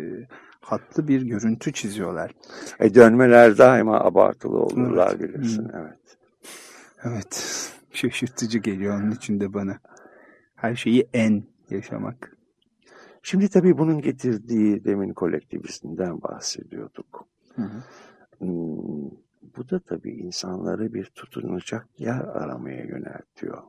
[0.62, 2.32] hatlı bir görüntü çiziyorlar.
[2.80, 5.20] E dönmeler daima abartılı olurlar evet.
[5.20, 5.64] bilirsin.
[5.64, 5.76] Hmm.
[5.76, 6.18] Evet.
[7.04, 7.68] Evet.
[7.94, 9.80] Şaşırtıcı geliyor onun için de bana.
[10.56, 12.38] Her şeyi en yaşamak.
[13.24, 17.28] Şimdi tabii bunun getirdiği demin kolektivizmden bahsediyorduk.
[17.56, 17.84] Hı hı.
[18.38, 19.10] Hmm,
[19.58, 23.64] bu da tabii insanları bir tutunacak yer aramaya yöneltiyor.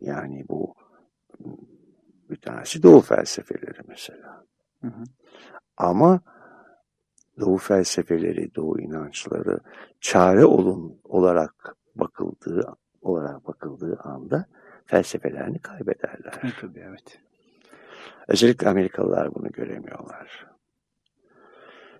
[0.00, 0.74] Yani bu
[2.30, 4.44] bir tanesi Doğu felsefeleri mesela.
[4.80, 5.04] Hı hı.
[5.76, 6.20] Ama
[7.40, 9.60] Doğu felsefeleri, Doğu inançları
[10.00, 14.46] çare olun olarak bakıldığı olarak bakıldığı anda
[14.84, 16.34] felsefelerini kaybederler.
[16.42, 17.20] Evet, tabii, evet.
[18.28, 20.48] Özellikle Amerikalılar bunu göremiyorlar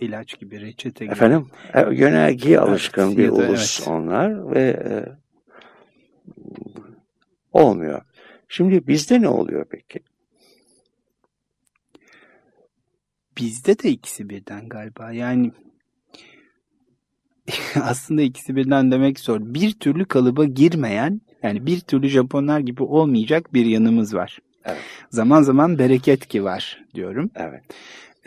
[0.00, 1.12] ilaç gibi, reçete gibi.
[1.12, 3.88] Efendim, e, yönergiye alışkın evet, bir ulus evet.
[3.88, 4.92] onlar ve e,
[7.52, 8.02] olmuyor.
[8.48, 10.00] Şimdi bizde ne oluyor peki?
[13.38, 15.12] Bizde de ikisi birden galiba.
[15.12, 15.52] Yani
[17.82, 19.40] aslında ikisi birden demek zor.
[19.40, 24.38] Bir türlü kalıba girmeyen, yani bir türlü Japonlar gibi olmayacak bir yanımız var.
[24.64, 24.80] Evet.
[25.10, 27.30] Zaman zaman bereket ki var diyorum.
[27.34, 27.64] Evet.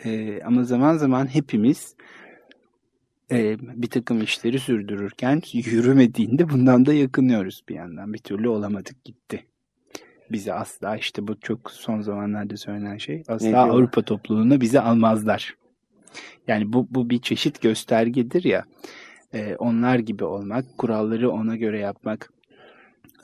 [0.04, 1.94] E, ama zaman zaman hepimiz
[3.30, 8.12] e, bir takım işleri sürdürürken yürümediğinde bundan da yakınıyoruz bir yandan.
[8.12, 9.46] Bir türlü olamadık gitti.
[10.32, 15.56] Bizi asla işte bu çok son zamanlarda söylenen şey asla Avrupa topluluğuna bizi almazlar.
[16.48, 18.64] Yani bu, bu bir çeşit göstergedir ya.
[19.34, 22.32] E, onlar gibi olmak, kuralları ona göre yapmak.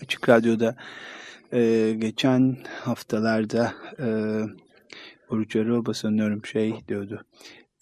[0.03, 0.77] Açık Radyo'da
[1.53, 4.09] e, geçen haftalarda e,
[5.31, 7.25] Oruç Araba sanıyorum şey diyordu.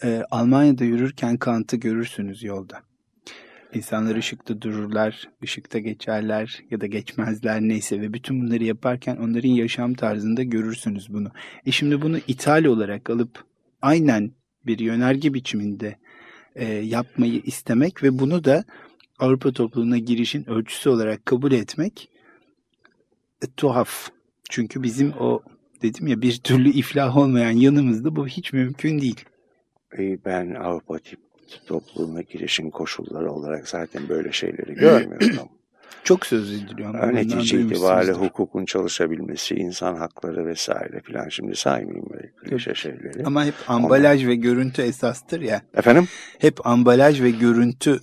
[0.05, 2.83] E, Almanya'da yürürken Kant'ı görürsünüz yolda.
[3.75, 9.95] İnsanlar ışıkta dururlar, ışıkta geçerler ya da geçmezler neyse ve bütün bunları yaparken onların yaşam
[9.95, 11.31] tarzında görürsünüz bunu.
[11.67, 13.45] E şimdi bunu ithal olarak alıp
[13.83, 14.31] aynen
[14.67, 15.97] bir yönerge biçiminde
[16.55, 18.65] e, yapmayı istemek ve bunu da
[19.19, 22.09] Avrupa topluluğuna girişin ölçüsü olarak kabul etmek
[23.43, 24.11] e, tuhaf.
[24.51, 25.43] Çünkü bizim o
[25.83, 29.25] dedim ya bir türlü iflah olmayan yanımızda bu hiç mümkün değil.
[30.25, 30.99] Ben Avrupa
[31.67, 35.49] topluluğuna girişin koşulları olarak zaten böyle şeyleri görmüyorum.
[36.05, 37.15] Çok söz ediliyor.
[37.15, 43.25] Netice itibariyle hukukun çalışabilmesi, insan hakları vesaire filan şimdi saymayayım böyle klişe şeyleri.
[43.25, 44.31] Ama hep ambalaj Ondan...
[44.31, 45.63] ve görüntü esastır ya.
[45.75, 46.09] Efendim?
[46.39, 48.01] Hep ambalaj ve görüntü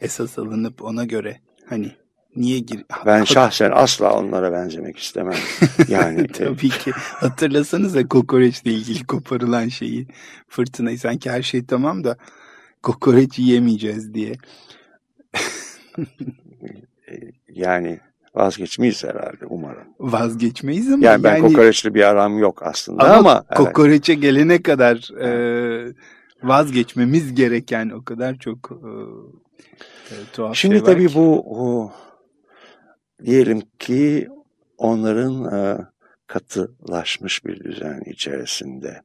[0.00, 1.36] esas alınıp ona göre
[1.68, 1.92] hani
[2.36, 2.84] niye gir?
[3.06, 5.38] Ben şahsen asla onlara benzemek istemem.
[5.88, 10.06] Yani tabii ki hatırlasanıza kokoreçle ilgili koparılan şeyi
[10.48, 12.16] fırtınayı sanki her şey tamam da
[12.84, 14.34] kokoreç yiyemeyeceğiz diye.
[17.48, 18.00] yani
[18.34, 19.86] vazgeçmeyiz herhalde umarım.
[19.98, 24.22] Vazgeçmeyiz ama yani ben yani, kokoreçli bir aram yok aslında ama, ama kokoreçe evet.
[24.22, 25.94] gelene kadar e,
[26.42, 28.88] vazgeçmemiz gereken o kadar çok e,
[30.14, 31.92] e tuhaf Şimdi şey tabii bu o,
[33.24, 34.28] diyelim ki
[34.78, 35.78] onların e,
[36.26, 39.02] katılaşmış bir düzen içerisinde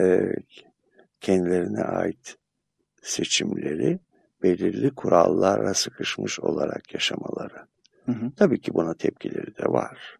[0.00, 0.32] e,
[1.20, 2.36] kendilerine ait
[3.02, 3.98] seçimleri
[4.42, 7.66] belirli kurallara sıkışmış olarak yaşamaları.
[8.06, 8.30] Hı hı.
[8.36, 10.18] Tabii ki buna tepkileri de var.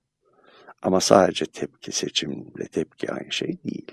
[0.83, 3.93] Ama sadece tepki seçimle tepki aynı şey değil.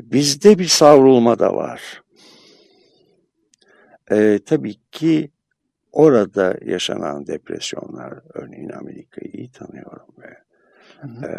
[0.00, 2.02] Bizde bir savrulma da var.
[4.10, 5.30] Ee, tabii ki
[5.92, 10.38] orada yaşanan depresyonlar, örneğin Amerika'yı iyi tanıyorum ve
[11.26, 11.30] e,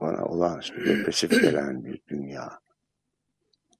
[0.00, 2.60] bana olağanüstü depresif gelen bir dünya.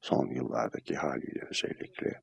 [0.08, 2.22] Son yıllardaki haliyle özellikle.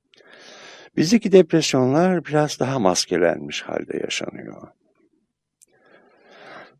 [0.98, 4.68] Bizdeki depresyonlar biraz daha maskelenmiş halde yaşanıyor.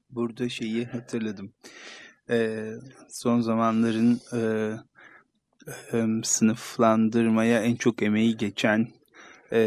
[0.10, 1.54] Burada şeyi hatırladım.
[2.30, 2.72] Ee,
[3.10, 4.40] son zamanların e,
[5.94, 8.88] e, sınıflandırmaya en çok emeği geçen
[9.52, 9.60] e,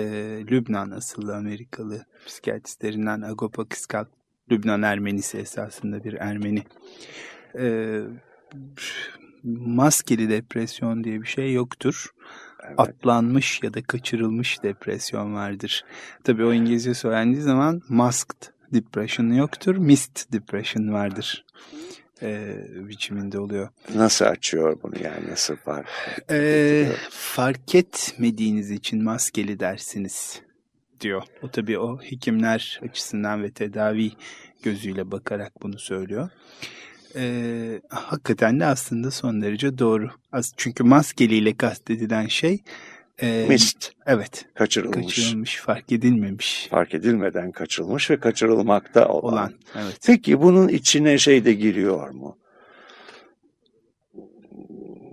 [0.50, 4.04] Lübnan asıllı Amerikalı psikiyatristlerinden Agopa Kıskal.
[4.50, 6.62] Lübnan Ermenisi esasında bir Ermeni.
[7.58, 8.00] E,
[9.44, 12.06] maskeli depresyon diye bir şey yoktur.
[12.66, 12.80] Evet.
[12.80, 15.84] Atlanmış ya da kaçırılmış depresyon vardır.
[16.24, 19.76] Tabii o İngilizce söylendiği zaman masked depression yoktur.
[19.76, 21.44] Missed depression vardır
[22.22, 22.56] e,
[22.88, 23.68] biçiminde oluyor.
[23.94, 25.88] Nasıl açıyor bunu yani nasıl fark?
[26.30, 30.40] E, fark etmediğiniz için maskeli dersiniz
[31.00, 31.22] diyor.
[31.42, 34.12] O tabii o hekimler açısından ve tedavi
[34.62, 36.30] gözüyle bakarak bunu söylüyor.
[37.16, 40.10] E, hakikaten de aslında son derece doğru.
[40.56, 42.62] Çünkü maskeliyle kastedilen şey
[43.22, 43.92] e, Mist.
[44.06, 44.46] Evet.
[44.54, 45.06] Kaçırılmış.
[45.06, 46.68] Kaçırılmış, fark edilmemiş.
[46.70, 49.34] Fark edilmeden kaçırılmış ve kaçırılmakta olan.
[49.34, 49.98] olan evet.
[50.06, 52.38] Peki bunun içine şey de giriyor mu?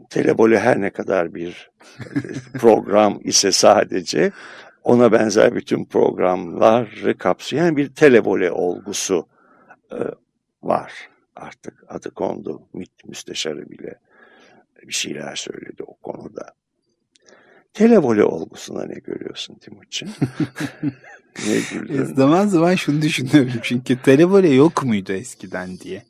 [0.10, 1.72] Telebole her ne kadar bir
[2.60, 4.32] program ise sadece
[4.84, 9.28] ona benzer bütün programları kapsayan bir telebole olgusu
[9.92, 9.98] e,
[10.64, 10.94] var
[11.36, 12.62] artık adı kondu.
[12.74, 14.00] MİT müsteşarı bile
[14.84, 16.54] bir şeyler söyledi o konuda.
[17.74, 20.10] Televole olgusuna ne görüyorsun Timuçin?
[21.48, 22.04] ne güldün?
[22.04, 26.04] Zaman zaman şunu düşünüyorum çünkü televole yok muydu eskiden diye.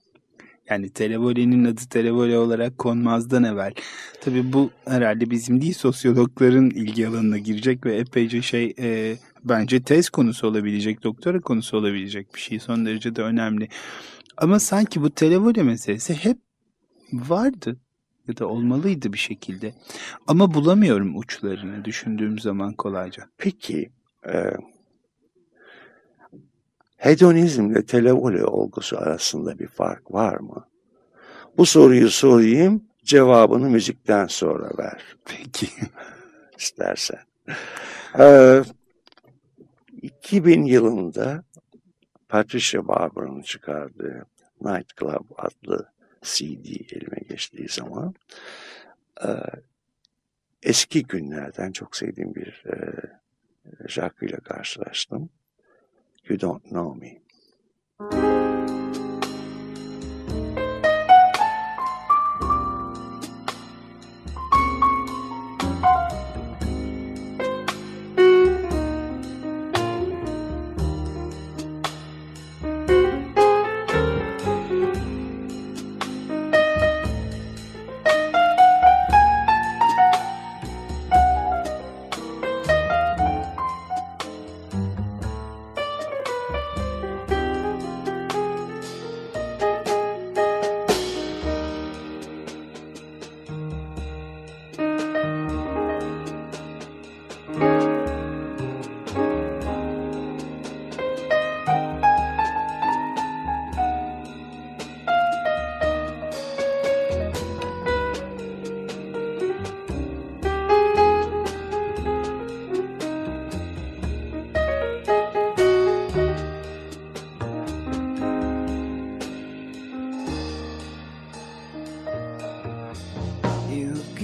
[0.70, 3.74] Yani televolenin adı televole olarak konmazdan evvel.
[4.22, 10.10] Tabii bu herhalde bizim değil sosyologların ilgi alanına girecek ve epeyce şey e, bence tez
[10.10, 12.60] konusu olabilecek, doktora konusu olabilecek bir şey.
[12.60, 13.70] Son derece de önemli.
[14.38, 16.38] Ama sanki bu televole meselesi hep
[17.14, 17.78] vardı
[18.28, 19.74] ya da olmalıydı bir şekilde.
[20.28, 23.24] Ama bulamıyorum uçlarını düşündüğüm zaman kolayca.
[23.38, 23.92] Peki
[24.28, 24.52] e,
[26.98, 30.68] hedonizmle televole olgusu arasında bir fark var mı?
[31.58, 35.02] Bu soruyu sorayım, cevabını müzikten sonra ver.
[35.26, 35.68] Peki.
[36.58, 37.20] İstersen.
[38.20, 38.62] Ee,
[40.02, 41.44] 2000 yılında
[42.30, 44.26] Patricia Barber'ın çıkardığı
[44.62, 45.90] Night Club adlı
[46.22, 48.16] CD elime geçtiği zaman
[49.24, 49.30] e,
[50.64, 52.78] eski günlerden çok sevdiğim bir e,
[53.88, 55.30] şarkıyla karşılaştım.
[56.30, 57.22] You Don't Know Me.
[58.02, 58.45] I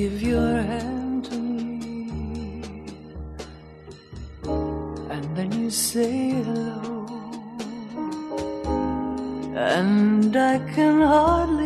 [0.01, 2.63] give your hand to me,
[5.13, 7.05] and then you say hello,
[9.55, 11.60] and I can hardly.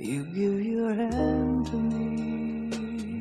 [0.00, 3.20] You give your hand to me,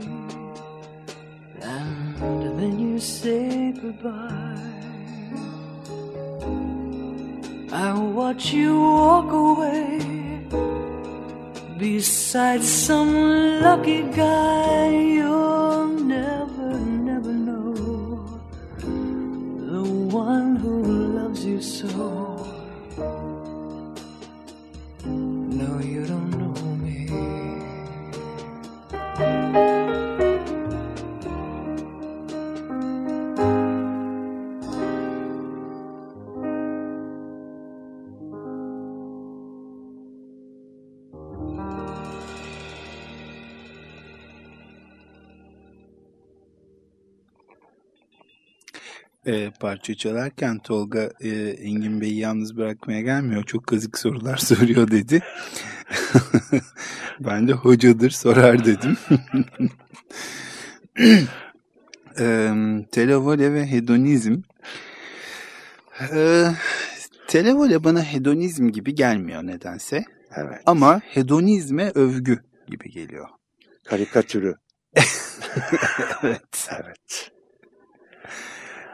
[1.61, 4.55] and then you say goodbye.
[7.73, 10.47] I watch you walk away
[11.77, 15.18] beside some lucky guy.
[49.59, 53.43] Parça çalarken Tolga e, Engin Bey'i yalnız bırakmaya gelmiyor.
[53.43, 55.23] Çok kazık sorular soruyor dedi.
[57.19, 58.97] ben de hocadır sorar dedim.
[62.19, 62.51] e,
[62.91, 64.41] televole ve hedonizm.
[66.13, 66.45] E,
[67.27, 70.03] televole bana hedonizm gibi gelmiyor nedense.
[70.35, 70.61] Evet.
[70.65, 73.27] Ama hedonizme övgü gibi geliyor.
[73.85, 74.55] Karikatürü.
[76.23, 76.69] evet.
[76.71, 77.31] Evet.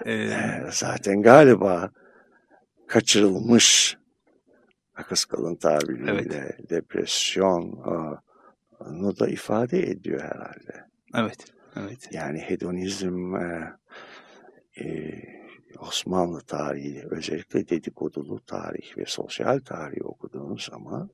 [0.05, 0.29] Ee,
[0.71, 1.91] Zaten galiba
[2.87, 3.97] kaçırılmış
[4.95, 6.69] akıl kalın tabiriyle Evet.
[6.69, 8.21] depresyon aa,
[8.79, 10.85] onu da ifade ediyor herhalde.
[11.15, 11.45] evet.
[11.79, 12.09] Evet.
[12.11, 13.73] Yani hedonizm e,
[14.77, 15.11] e,
[15.79, 21.09] Osmanlı tarihi özellikle dedikodulu tarih ve sosyal tarihi okuduğunuz zaman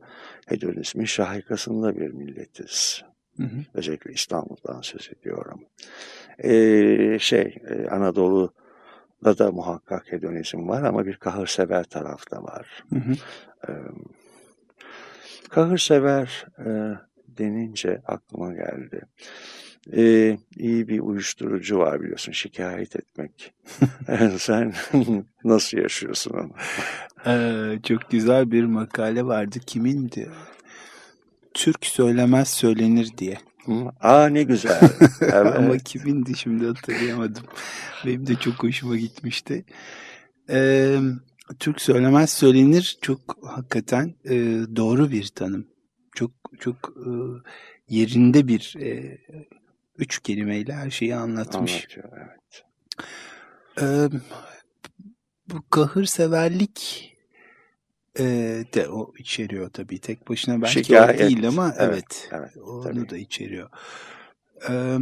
[0.48, 3.04] hedonizmin şahikasında bir milletiz.
[3.38, 3.66] Hı hı.
[3.74, 5.62] Özellikle İstanbul'dan söz ediyorum.
[6.44, 7.88] Ee, şey e,
[9.26, 12.84] Anadolu'da da muhakkak hedonizm var ama bir kahırsever taraf da var.
[12.90, 13.14] Hı hı.
[15.50, 16.70] Kahırsever e,
[17.28, 19.02] denince aklıma geldi.
[19.94, 23.54] Ee, iyi bir uyuşturucu var biliyorsun şikayet etmek.
[24.38, 24.74] Sen
[25.44, 26.52] nasıl yaşıyorsun onu?
[27.26, 29.60] Ee, çok güzel bir makale vardı.
[29.66, 30.30] Kimindi?
[31.54, 33.38] Türk söylemez söylenir diye.
[34.00, 34.80] Aa ne güzel.
[35.22, 35.56] Evet.
[35.56, 37.44] Ama kimindi şimdi hatırlayamadım.
[38.06, 39.66] Benim de çok hoşuma gitmişti.
[40.50, 41.00] Ee,
[41.60, 44.36] Türk söylemez söylenir çok hakikaten e,
[44.76, 45.68] doğru bir tanım.
[46.16, 47.10] Çok çok e,
[47.90, 49.18] yerinde bir e,
[49.98, 51.74] üç kelimeyle her şeyi anlatmış.
[51.74, 52.64] Anlatıyor, evet.
[53.82, 54.10] Ee,
[55.48, 57.11] bu kahırseverlik
[58.20, 58.24] e,
[58.74, 60.00] de o içeriyor tabii.
[60.00, 63.10] Tek başına belki Şikayet, o değil ama evet, evet, evet, onu tabii.
[63.10, 63.70] da içeriyor.
[64.70, 64.98] Ee,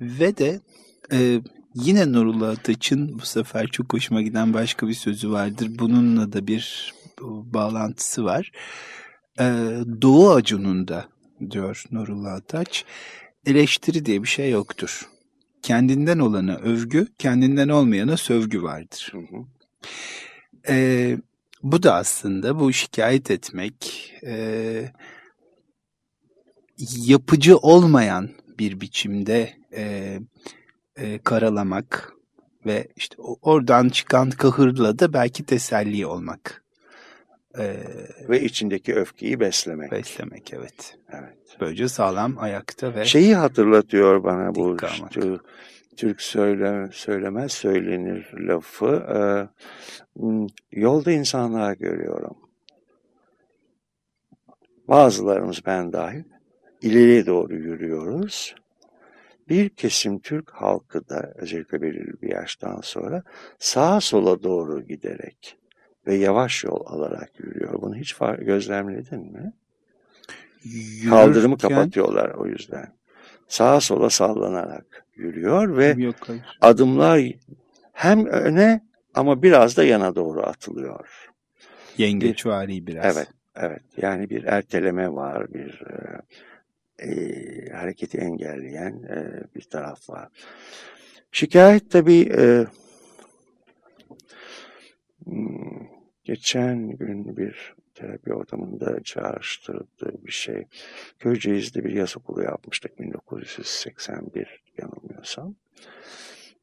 [0.00, 0.60] ve de
[1.12, 1.40] e,
[1.74, 5.70] yine Nurullah Ataç'ın bu sefer çok hoşuma giden başka bir sözü vardır.
[5.78, 8.50] Bununla da bir bağlantısı var.
[9.40, 9.44] Ee,
[10.02, 11.08] Doğu Acun'unda
[11.50, 12.84] diyor Nurullah Ataç
[13.46, 15.08] eleştiri diye bir şey yoktur.
[15.62, 19.12] Kendinden olana övgü, kendinden olmayana sövgü vardır.
[19.12, 19.44] Hı hı.
[20.68, 21.18] Ee,
[21.64, 24.92] bu da aslında bu şikayet etmek, e,
[27.06, 30.18] yapıcı olmayan bir biçimde e,
[30.96, 32.12] e, karalamak
[32.66, 36.64] ve işte oradan çıkan kahırla da belki teselli olmak.
[37.58, 37.76] E,
[38.28, 39.92] Ve içindeki öfkeyi beslemek.
[39.92, 40.96] beslemek evet.
[41.12, 41.38] Evet.
[41.60, 45.20] Böylece sağlam ayakta ve Şeyi hatırlatıyor bana bu işte,
[45.96, 49.06] Türk söyle, söylemez söylenir lafı.
[50.16, 52.36] Hmm, yolda insanlar görüyorum.
[54.88, 56.24] Bazılarımız ben dahil
[56.82, 58.54] ileriye doğru yürüyoruz.
[59.48, 63.22] Bir kesim Türk halkı da özellikle belirli bir yaştan sonra
[63.58, 65.58] sağa sola doğru giderek
[66.06, 67.82] ve yavaş yol alarak yürüyor.
[67.82, 69.52] Bunu hiç gözlemledin mi?
[71.10, 72.94] Kaldırımı yürürken- kapatıyorlar o yüzden.
[73.48, 76.42] Sağa sola sallanarak yürüyor ve Yok hayır.
[76.60, 77.20] adımlar
[77.92, 78.80] hem öne
[79.14, 81.30] ama biraz da yana doğru atılıyor.
[81.98, 83.16] Yengeçvari biraz.
[83.16, 83.82] Evet, evet.
[83.96, 86.20] Yani bir erteleme var, bir e,
[86.98, 90.28] e, hareketi engelleyen e, bir taraf var.
[91.32, 92.66] Şikayet tabii e,
[95.24, 95.86] Hmm,
[96.24, 100.66] geçen gün bir terapi ortamında çağrıştırdığı bir şey.
[101.18, 105.54] Köyceğiz'de bir yaz okulu yapmıştık 1981 yanılmıyorsam.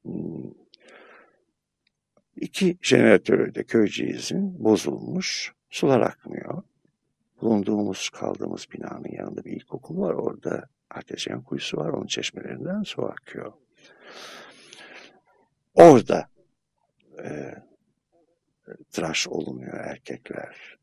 [0.03, 0.51] Hmm,
[2.36, 5.53] iki jeneratörü de Köyceğiz'in bozulmuş.
[5.69, 6.63] Sular akmıyor.
[7.41, 10.13] Bulunduğumuz, kaldığımız binanın yanında bir ilkokul var.
[10.13, 11.89] Orada artezyen kuyusu var.
[11.89, 13.53] Onun çeşmelerinden su akıyor.
[15.73, 16.29] Orada
[17.23, 17.55] e,
[18.91, 20.80] tıraş olunuyor erkekler.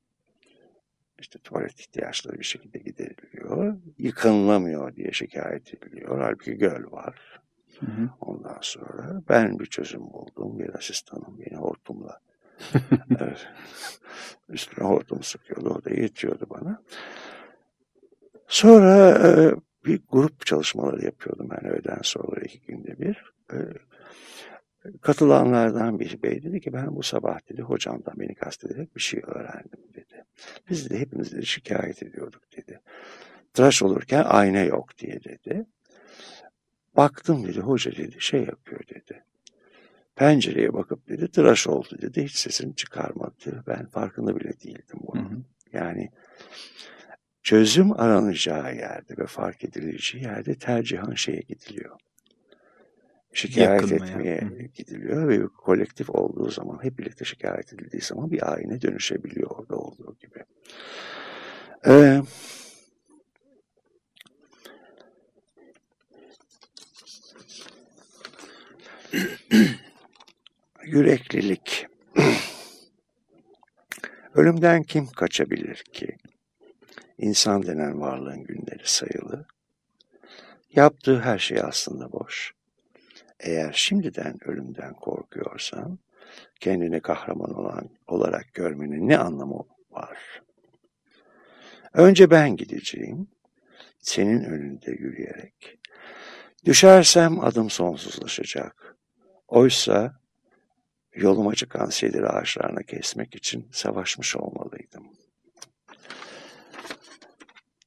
[1.19, 3.77] İşte tuvalet ihtiyaçları bir şekilde gideriliyor.
[3.99, 6.21] Yıkanılamıyor diye şikayet ediliyor.
[6.21, 7.41] Halbuki göl var.
[7.81, 8.11] Hı hı.
[8.21, 10.59] Ondan sonra ben bir çözüm buldum.
[10.59, 12.21] Bir asistanım beni hortumla
[13.21, 13.47] evet,
[14.49, 15.69] üstüne hortum sıkıyordu.
[15.71, 16.83] O da yetiyordu bana.
[18.49, 19.55] Sonra e,
[19.85, 23.33] bir grup çalışmaları yapıyordum ben öğleden sonra iki günde bir.
[23.53, 23.57] E,
[25.01, 29.81] katılanlardan bir bey dedi ki ben bu sabah dedi hocamdan beni kastederek bir şey öğrendim.
[30.71, 32.81] Biz de hepimiz de şikayet ediyorduk dedi.
[33.55, 35.67] Tıraş olurken ayna yok diye dedi.
[36.97, 39.25] Baktım dedi hoca dedi şey yapıyor dedi.
[40.17, 42.25] Pencereye bakıp dedi tıraş oldu dedi.
[42.25, 43.65] Hiç sesini çıkarmadı.
[43.67, 45.31] Ben farkında bile değildim bunun.
[45.31, 45.39] Hı hı.
[45.73, 46.11] Yani
[47.43, 51.99] çözüm aranacağı yerde ve fark edileceği yerde tercihan şeye gidiliyor.
[53.39, 54.63] Şikayet etmeye Hı.
[54.75, 60.17] gidiliyor ve kolektif olduğu zaman, hep birlikte şikayet edildiği zaman bir ayine dönüşebiliyor orada olduğu
[60.21, 60.45] gibi.
[61.87, 62.23] Ee,
[70.85, 71.87] yüreklilik.
[74.35, 76.17] Ölümden kim kaçabilir ki?
[77.19, 79.47] İnsan denen varlığın günleri sayılı.
[80.75, 82.58] Yaptığı her şey aslında boş.
[83.41, 85.99] Eğer şimdiden ölümden korkuyorsan,
[86.61, 90.43] kendini kahraman olan olarak görmenin ne anlamı var?
[91.93, 93.29] Önce ben gideceğim,
[93.99, 95.79] senin önünde yürüyerek.
[96.65, 98.97] Düşersem adım sonsuzlaşacak.
[99.49, 100.21] Oysa
[101.15, 105.07] yoluma çıkan sedir ağaçlarını kesmek için savaşmış olmalıydım.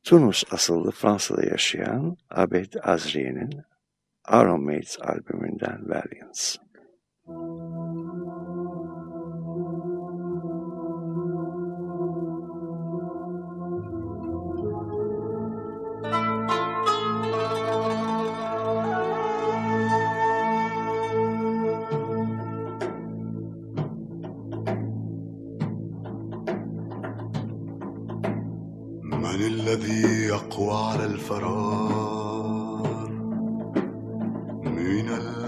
[0.03, 3.63] Tunus asıllı Fransa'da yaşayan Abed Azri'nin
[4.29, 6.59] Iron Maidens albümünden Valiance.
[29.21, 32.60] من الذي يقوى على الفرار
[34.81, 35.40] Bühnen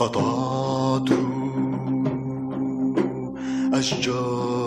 [0.00, 1.08] قطعت
[3.72, 4.59] أشجار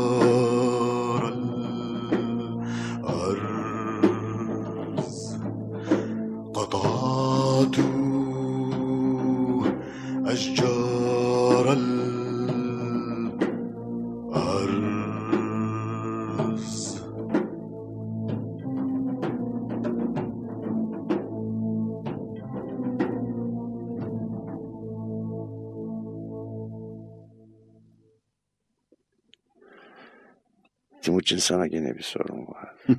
[31.45, 32.75] sana gene bir sorum var.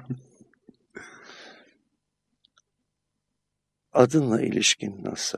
[3.93, 5.38] Adınla ilişkin nasıl?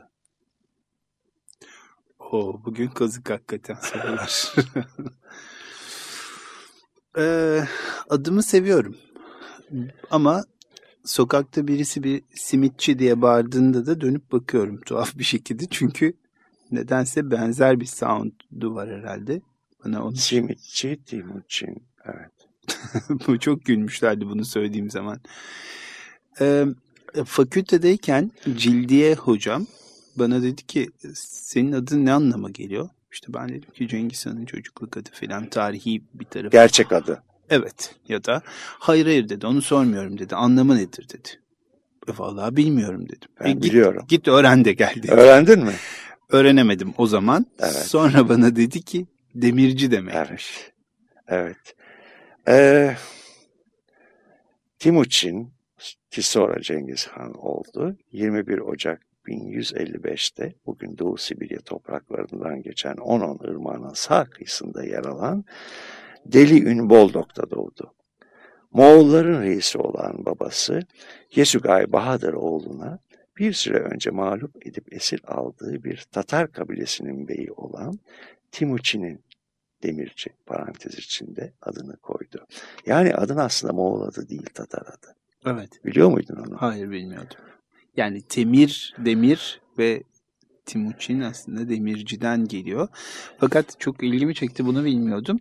[2.20, 4.54] Oo, bugün kazık hakikaten sorular.
[7.20, 7.64] Ee,
[8.10, 8.98] adımı seviyorum.
[10.12, 10.44] Ama
[11.06, 15.66] sokakta birisi bir simitçi diye bağırdığında da dönüp bakıyorum tuhaf bir şekilde.
[15.70, 16.14] Çünkü
[16.72, 19.42] nedense benzer bir sound'u var herhalde.
[19.86, 21.84] Bana onu Simitçi Timuçin.
[22.06, 22.37] Evet.
[23.28, 25.20] Bu çok gülmüşlerdi bunu söylediğim zaman.
[26.42, 26.66] Ee,
[27.26, 29.68] fakültedeyken Cildiye hocam
[30.16, 32.90] bana dedi ki senin adın ne anlama geliyor?
[33.12, 36.52] İşte ben dedim ki Cengiz Han'ın çocukluk adı falan tarihi bir tarafı.
[36.52, 37.24] Gerçek adı.
[37.50, 38.42] Evet ya da
[38.80, 41.30] hayır hayır dedi onu sormuyorum dedi anlamı nedir dedi.
[42.08, 43.30] E, vallahi bilmiyorum dedim.
[43.40, 44.06] Ben E, git, biliyorum.
[44.08, 45.12] Git öğren de gel dedi.
[45.12, 45.74] Öğrendin mi?
[46.30, 47.46] Öğrenemedim o zaman.
[47.60, 47.72] Evet.
[47.72, 49.06] Sonra bana dedi ki
[49.36, 50.72] demirci demekmiş.
[51.28, 51.46] Evet.
[51.46, 51.76] Evet.
[52.50, 52.96] Ee,
[54.80, 55.54] Timuçin
[56.12, 57.96] ki sonra Cengiz Han oldu.
[58.12, 65.46] 21 Ocak 1155'te bugün Doğu Sibirya topraklarından geçen Onon Irmağı'nın sağ kıyısında yer alan
[66.26, 67.94] Deli Ün Boldok'ta doğdu.
[68.72, 70.80] Moğolların reisi olan babası
[71.36, 73.00] Yesugay Bahadır oğluna
[73.38, 78.00] bir süre önce mağlup edip esir aldığı bir Tatar kabilesinin beyi olan
[78.52, 79.27] Timuçin'in
[79.84, 82.46] demirci parantez içinde adını koydu.
[82.86, 85.16] Yani adın aslında Moğol adı değil Tatar adı.
[85.46, 85.86] Evet.
[85.86, 86.56] Biliyor muydun onu?
[86.58, 87.38] Hayır bilmiyordum.
[87.98, 90.04] Yani Temir, Demir ve
[90.66, 92.88] Timuçin aslında demirciden geliyor.
[93.38, 95.40] Fakat çok ilgimi çekti bunu bilmiyordum.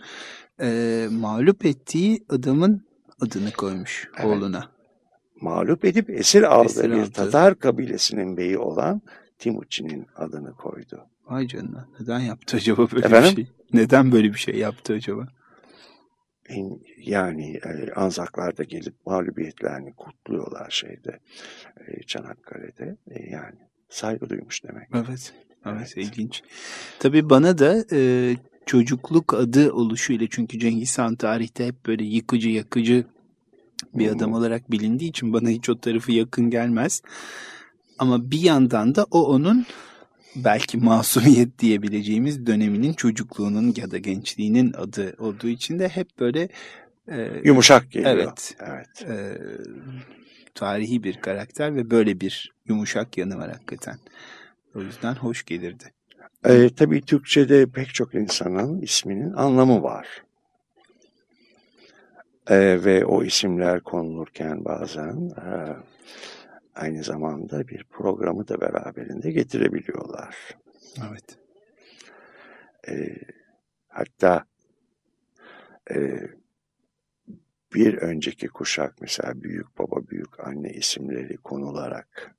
[0.60, 2.86] Ee, mağlup ettiği adamın
[3.20, 4.26] adını koymuş Evet.
[4.26, 4.70] oğluna.
[5.40, 7.10] Mağlup edip esir aldığı Esir bir aldı.
[7.10, 9.02] Tatar kabilesinin beyi olan
[9.38, 11.06] Timuçin'in adını koydu.
[11.26, 11.88] Vay canına.
[12.00, 13.30] Neden yaptı acaba böyle Efendim?
[13.30, 13.52] bir şey?
[13.72, 15.28] Neden böyle bir şey yaptı acaba?
[16.98, 21.20] Yani e, Anzaklar da gelip mağlubiyetlerini kutluyorlar şeyde
[21.86, 22.96] e, Çanakkale'de.
[23.10, 23.56] E, yani
[23.88, 24.88] saygı duymuş demek.
[24.94, 25.32] Evet.
[25.66, 25.96] Evet, Evet.
[25.96, 26.42] ilginç.
[26.98, 28.32] Tabii bana da e,
[28.66, 33.04] çocukluk adı oluşuyla çünkü Cengiz Han tarihte hep böyle yıkıcı yakıcı
[33.94, 37.02] bir adam olarak bilindiği için bana hiç o tarafı yakın gelmez.
[37.98, 39.66] Ama bir yandan da o onun
[40.36, 46.48] belki masumiyet diyebileceğimiz döneminin çocukluğunun ya da gençliğinin adı olduğu için de hep böyle
[47.08, 48.10] e, Yumuşak geliyor.
[48.14, 48.56] Evet.
[48.60, 49.10] Evet.
[49.10, 49.38] e,
[50.54, 53.98] tarihi bir karakter ve böyle bir yumuşak yanı var hakikaten.
[54.74, 55.92] O yüzden hoş gelirdi.
[56.44, 60.06] E, tabii Türkçe'de pek çok insanın isminin anlamı var.
[62.50, 65.50] E, ve o isimler konulurken bazen e,
[66.76, 70.36] aynı zamanda bir programı da beraberinde getirebiliyorlar.
[71.10, 71.38] Evet.
[72.88, 73.16] E,
[73.88, 74.44] hatta
[75.90, 76.20] e,
[77.74, 82.34] bir önceki kuşak mesela büyük baba, büyük anne isimleri konularak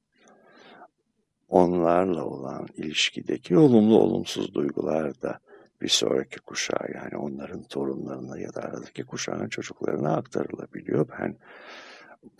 [1.47, 5.39] onlarla olan ilişkideki olumlu olumsuz duygular da
[5.81, 11.07] bir sonraki kuşağa yani onların torunlarına ya da aradaki kuşağın çocuklarına aktarılabiliyor.
[11.19, 11.35] Ben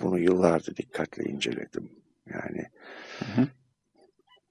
[0.01, 1.91] bunu yıllardır dikkatle inceledim.
[2.33, 2.65] Yani
[3.19, 3.47] hı.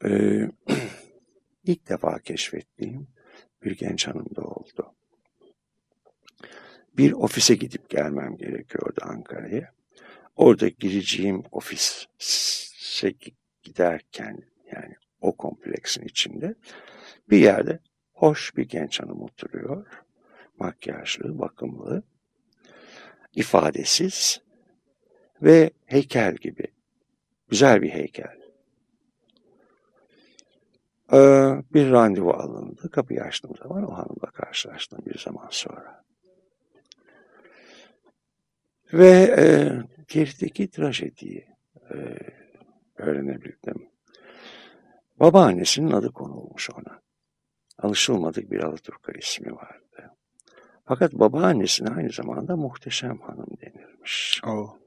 [0.08, 0.50] e,
[1.64, 3.08] ilk defa keşfettiğim
[3.64, 4.94] bir genç hanımda oldu.
[6.96, 9.72] Bir ofise gidip gelmem gerekiyordu Ankara'ya.
[10.36, 13.14] Orada gireceğim ofise
[13.62, 16.54] giderken yani o kompleksin içinde
[17.30, 17.78] bir yerde
[18.12, 19.86] hoş bir genç hanım oturuyor.
[20.58, 22.02] Makyajlı, bakımlı,
[23.34, 24.40] ifadesiz
[25.42, 26.66] ve heykel gibi.
[27.48, 28.36] Güzel bir heykel.
[31.12, 31.16] Ee,
[31.74, 32.90] bir randevu alındı.
[32.90, 36.04] Kapıyı açtığım zaman o hanımla karşılaştım bir zaman sonra.
[38.92, 39.44] Ve e,
[40.08, 41.46] gerideki trajediyi
[41.90, 41.96] e,
[42.96, 43.88] öğrenebildim.
[45.20, 47.00] Babaannesinin adı konulmuş ona.
[47.78, 50.14] Alışılmadık bir Alaturka ismi vardı.
[50.84, 54.40] Fakat babaannesine aynı zamanda muhteşem hanım denirmiş.
[54.46, 54.78] O.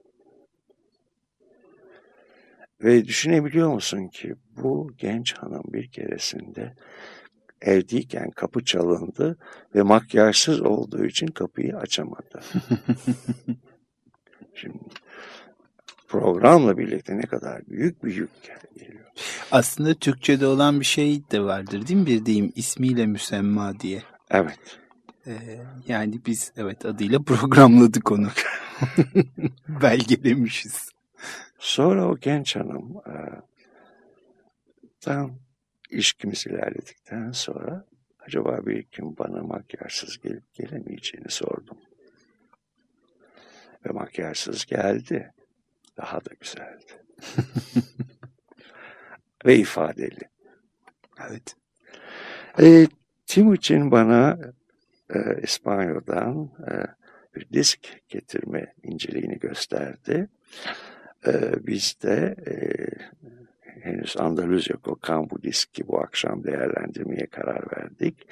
[2.83, 6.75] Ve düşünebiliyor musun ki bu genç hanım bir keresinde
[7.61, 9.37] evdeyken kapı çalındı
[9.75, 12.41] ve makyajsız olduğu için kapıyı açamadı.
[14.53, 14.77] Şimdi
[16.07, 18.29] programla birlikte ne kadar büyük bir yük
[18.75, 19.05] geliyor.
[19.51, 22.05] Aslında Türkçe'de olan bir şey de vardır değil mi?
[22.05, 24.03] Bir deyim ismiyle müsemma diye.
[24.29, 24.79] Evet.
[25.27, 28.27] Ee, yani biz evet adıyla programladık onu.
[29.81, 30.89] Belgelemişiz.
[31.59, 33.15] Sonra o genç hanım e,
[35.01, 35.39] tam
[35.89, 37.85] ilişkimiz ilerledikten sonra
[38.19, 41.77] acaba bir gün bana makyajsız gelip gelemeyeceğini sordum.
[43.85, 45.33] Ve makyajsız geldi.
[45.97, 47.03] Daha da güzeldi.
[49.45, 50.29] Ve ifadeli.
[51.29, 51.55] Evet.
[52.59, 52.87] E,
[53.25, 54.39] Timuçin bana
[55.15, 56.73] e, İspanya'dan e,
[57.35, 60.29] bir disk getirme inceliğini gösterdi.
[61.27, 61.31] E,
[61.67, 62.53] biz de e,
[63.81, 68.27] henüz Andaluzya kokan bu diski bu akşam değerlendirmeye karar verdik.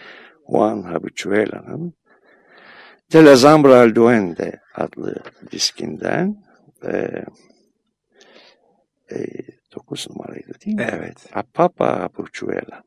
[0.50, 1.94] Juan Habichuela'nın
[3.14, 5.16] De la Zambra al Duende adlı
[5.52, 6.44] diskinden
[6.84, 7.24] e,
[9.12, 9.18] e,
[9.76, 10.88] 9 numaraydı değil mi?
[10.92, 11.30] Evet.
[11.34, 12.84] A Papa Habichuela.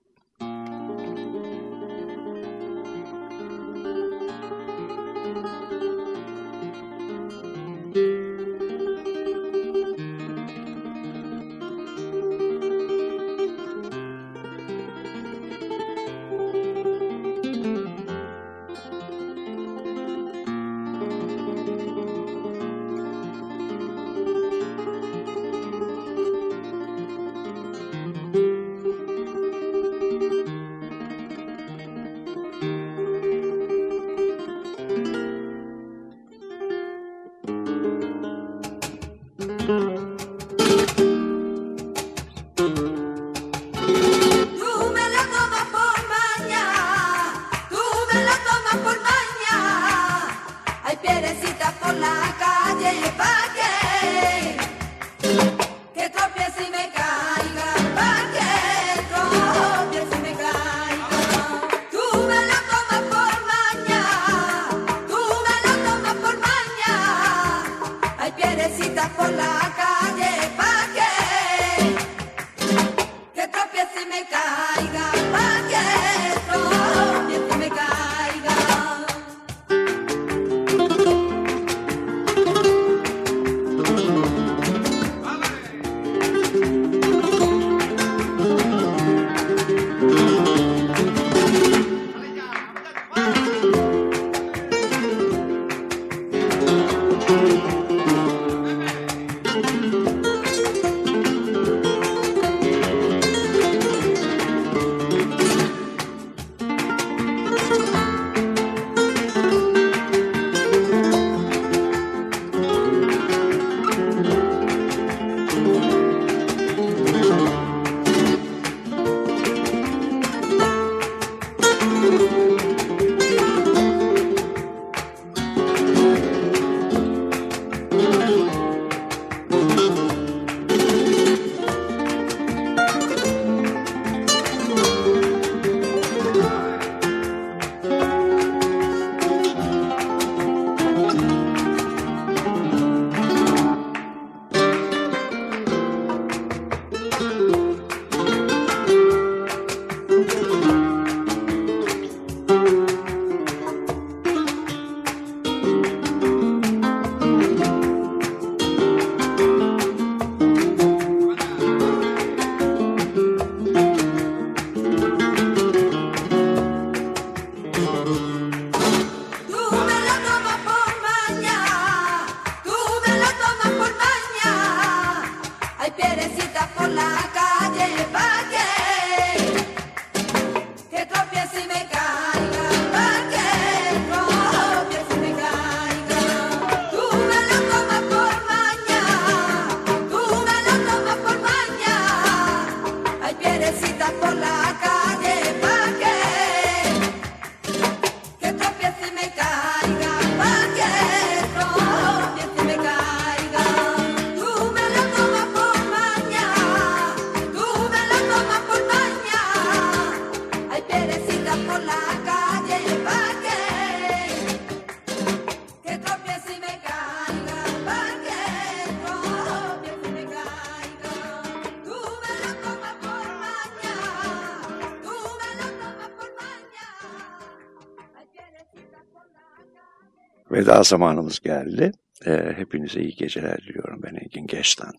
[230.70, 231.92] Veda zamanımız geldi.
[232.26, 234.92] E, hepinize iyi geceler diliyorum ben Engin Geç'ten.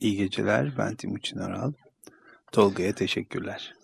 [0.00, 0.72] İyi geceler.
[0.78, 1.72] Ben Timuçin Aral.
[2.52, 3.74] Tolga'ya teşekkürler.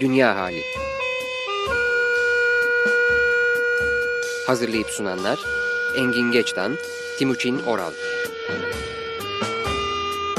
[0.00, 0.60] Dünya Hali
[4.46, 5.38] Hazırlayıp sunanlar
[5.98, 6.76] Engin Geçtan,
[7.18, 7.92] Timuçin Oral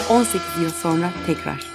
[0.10, 1.75] 18 yıl sonra tekrar.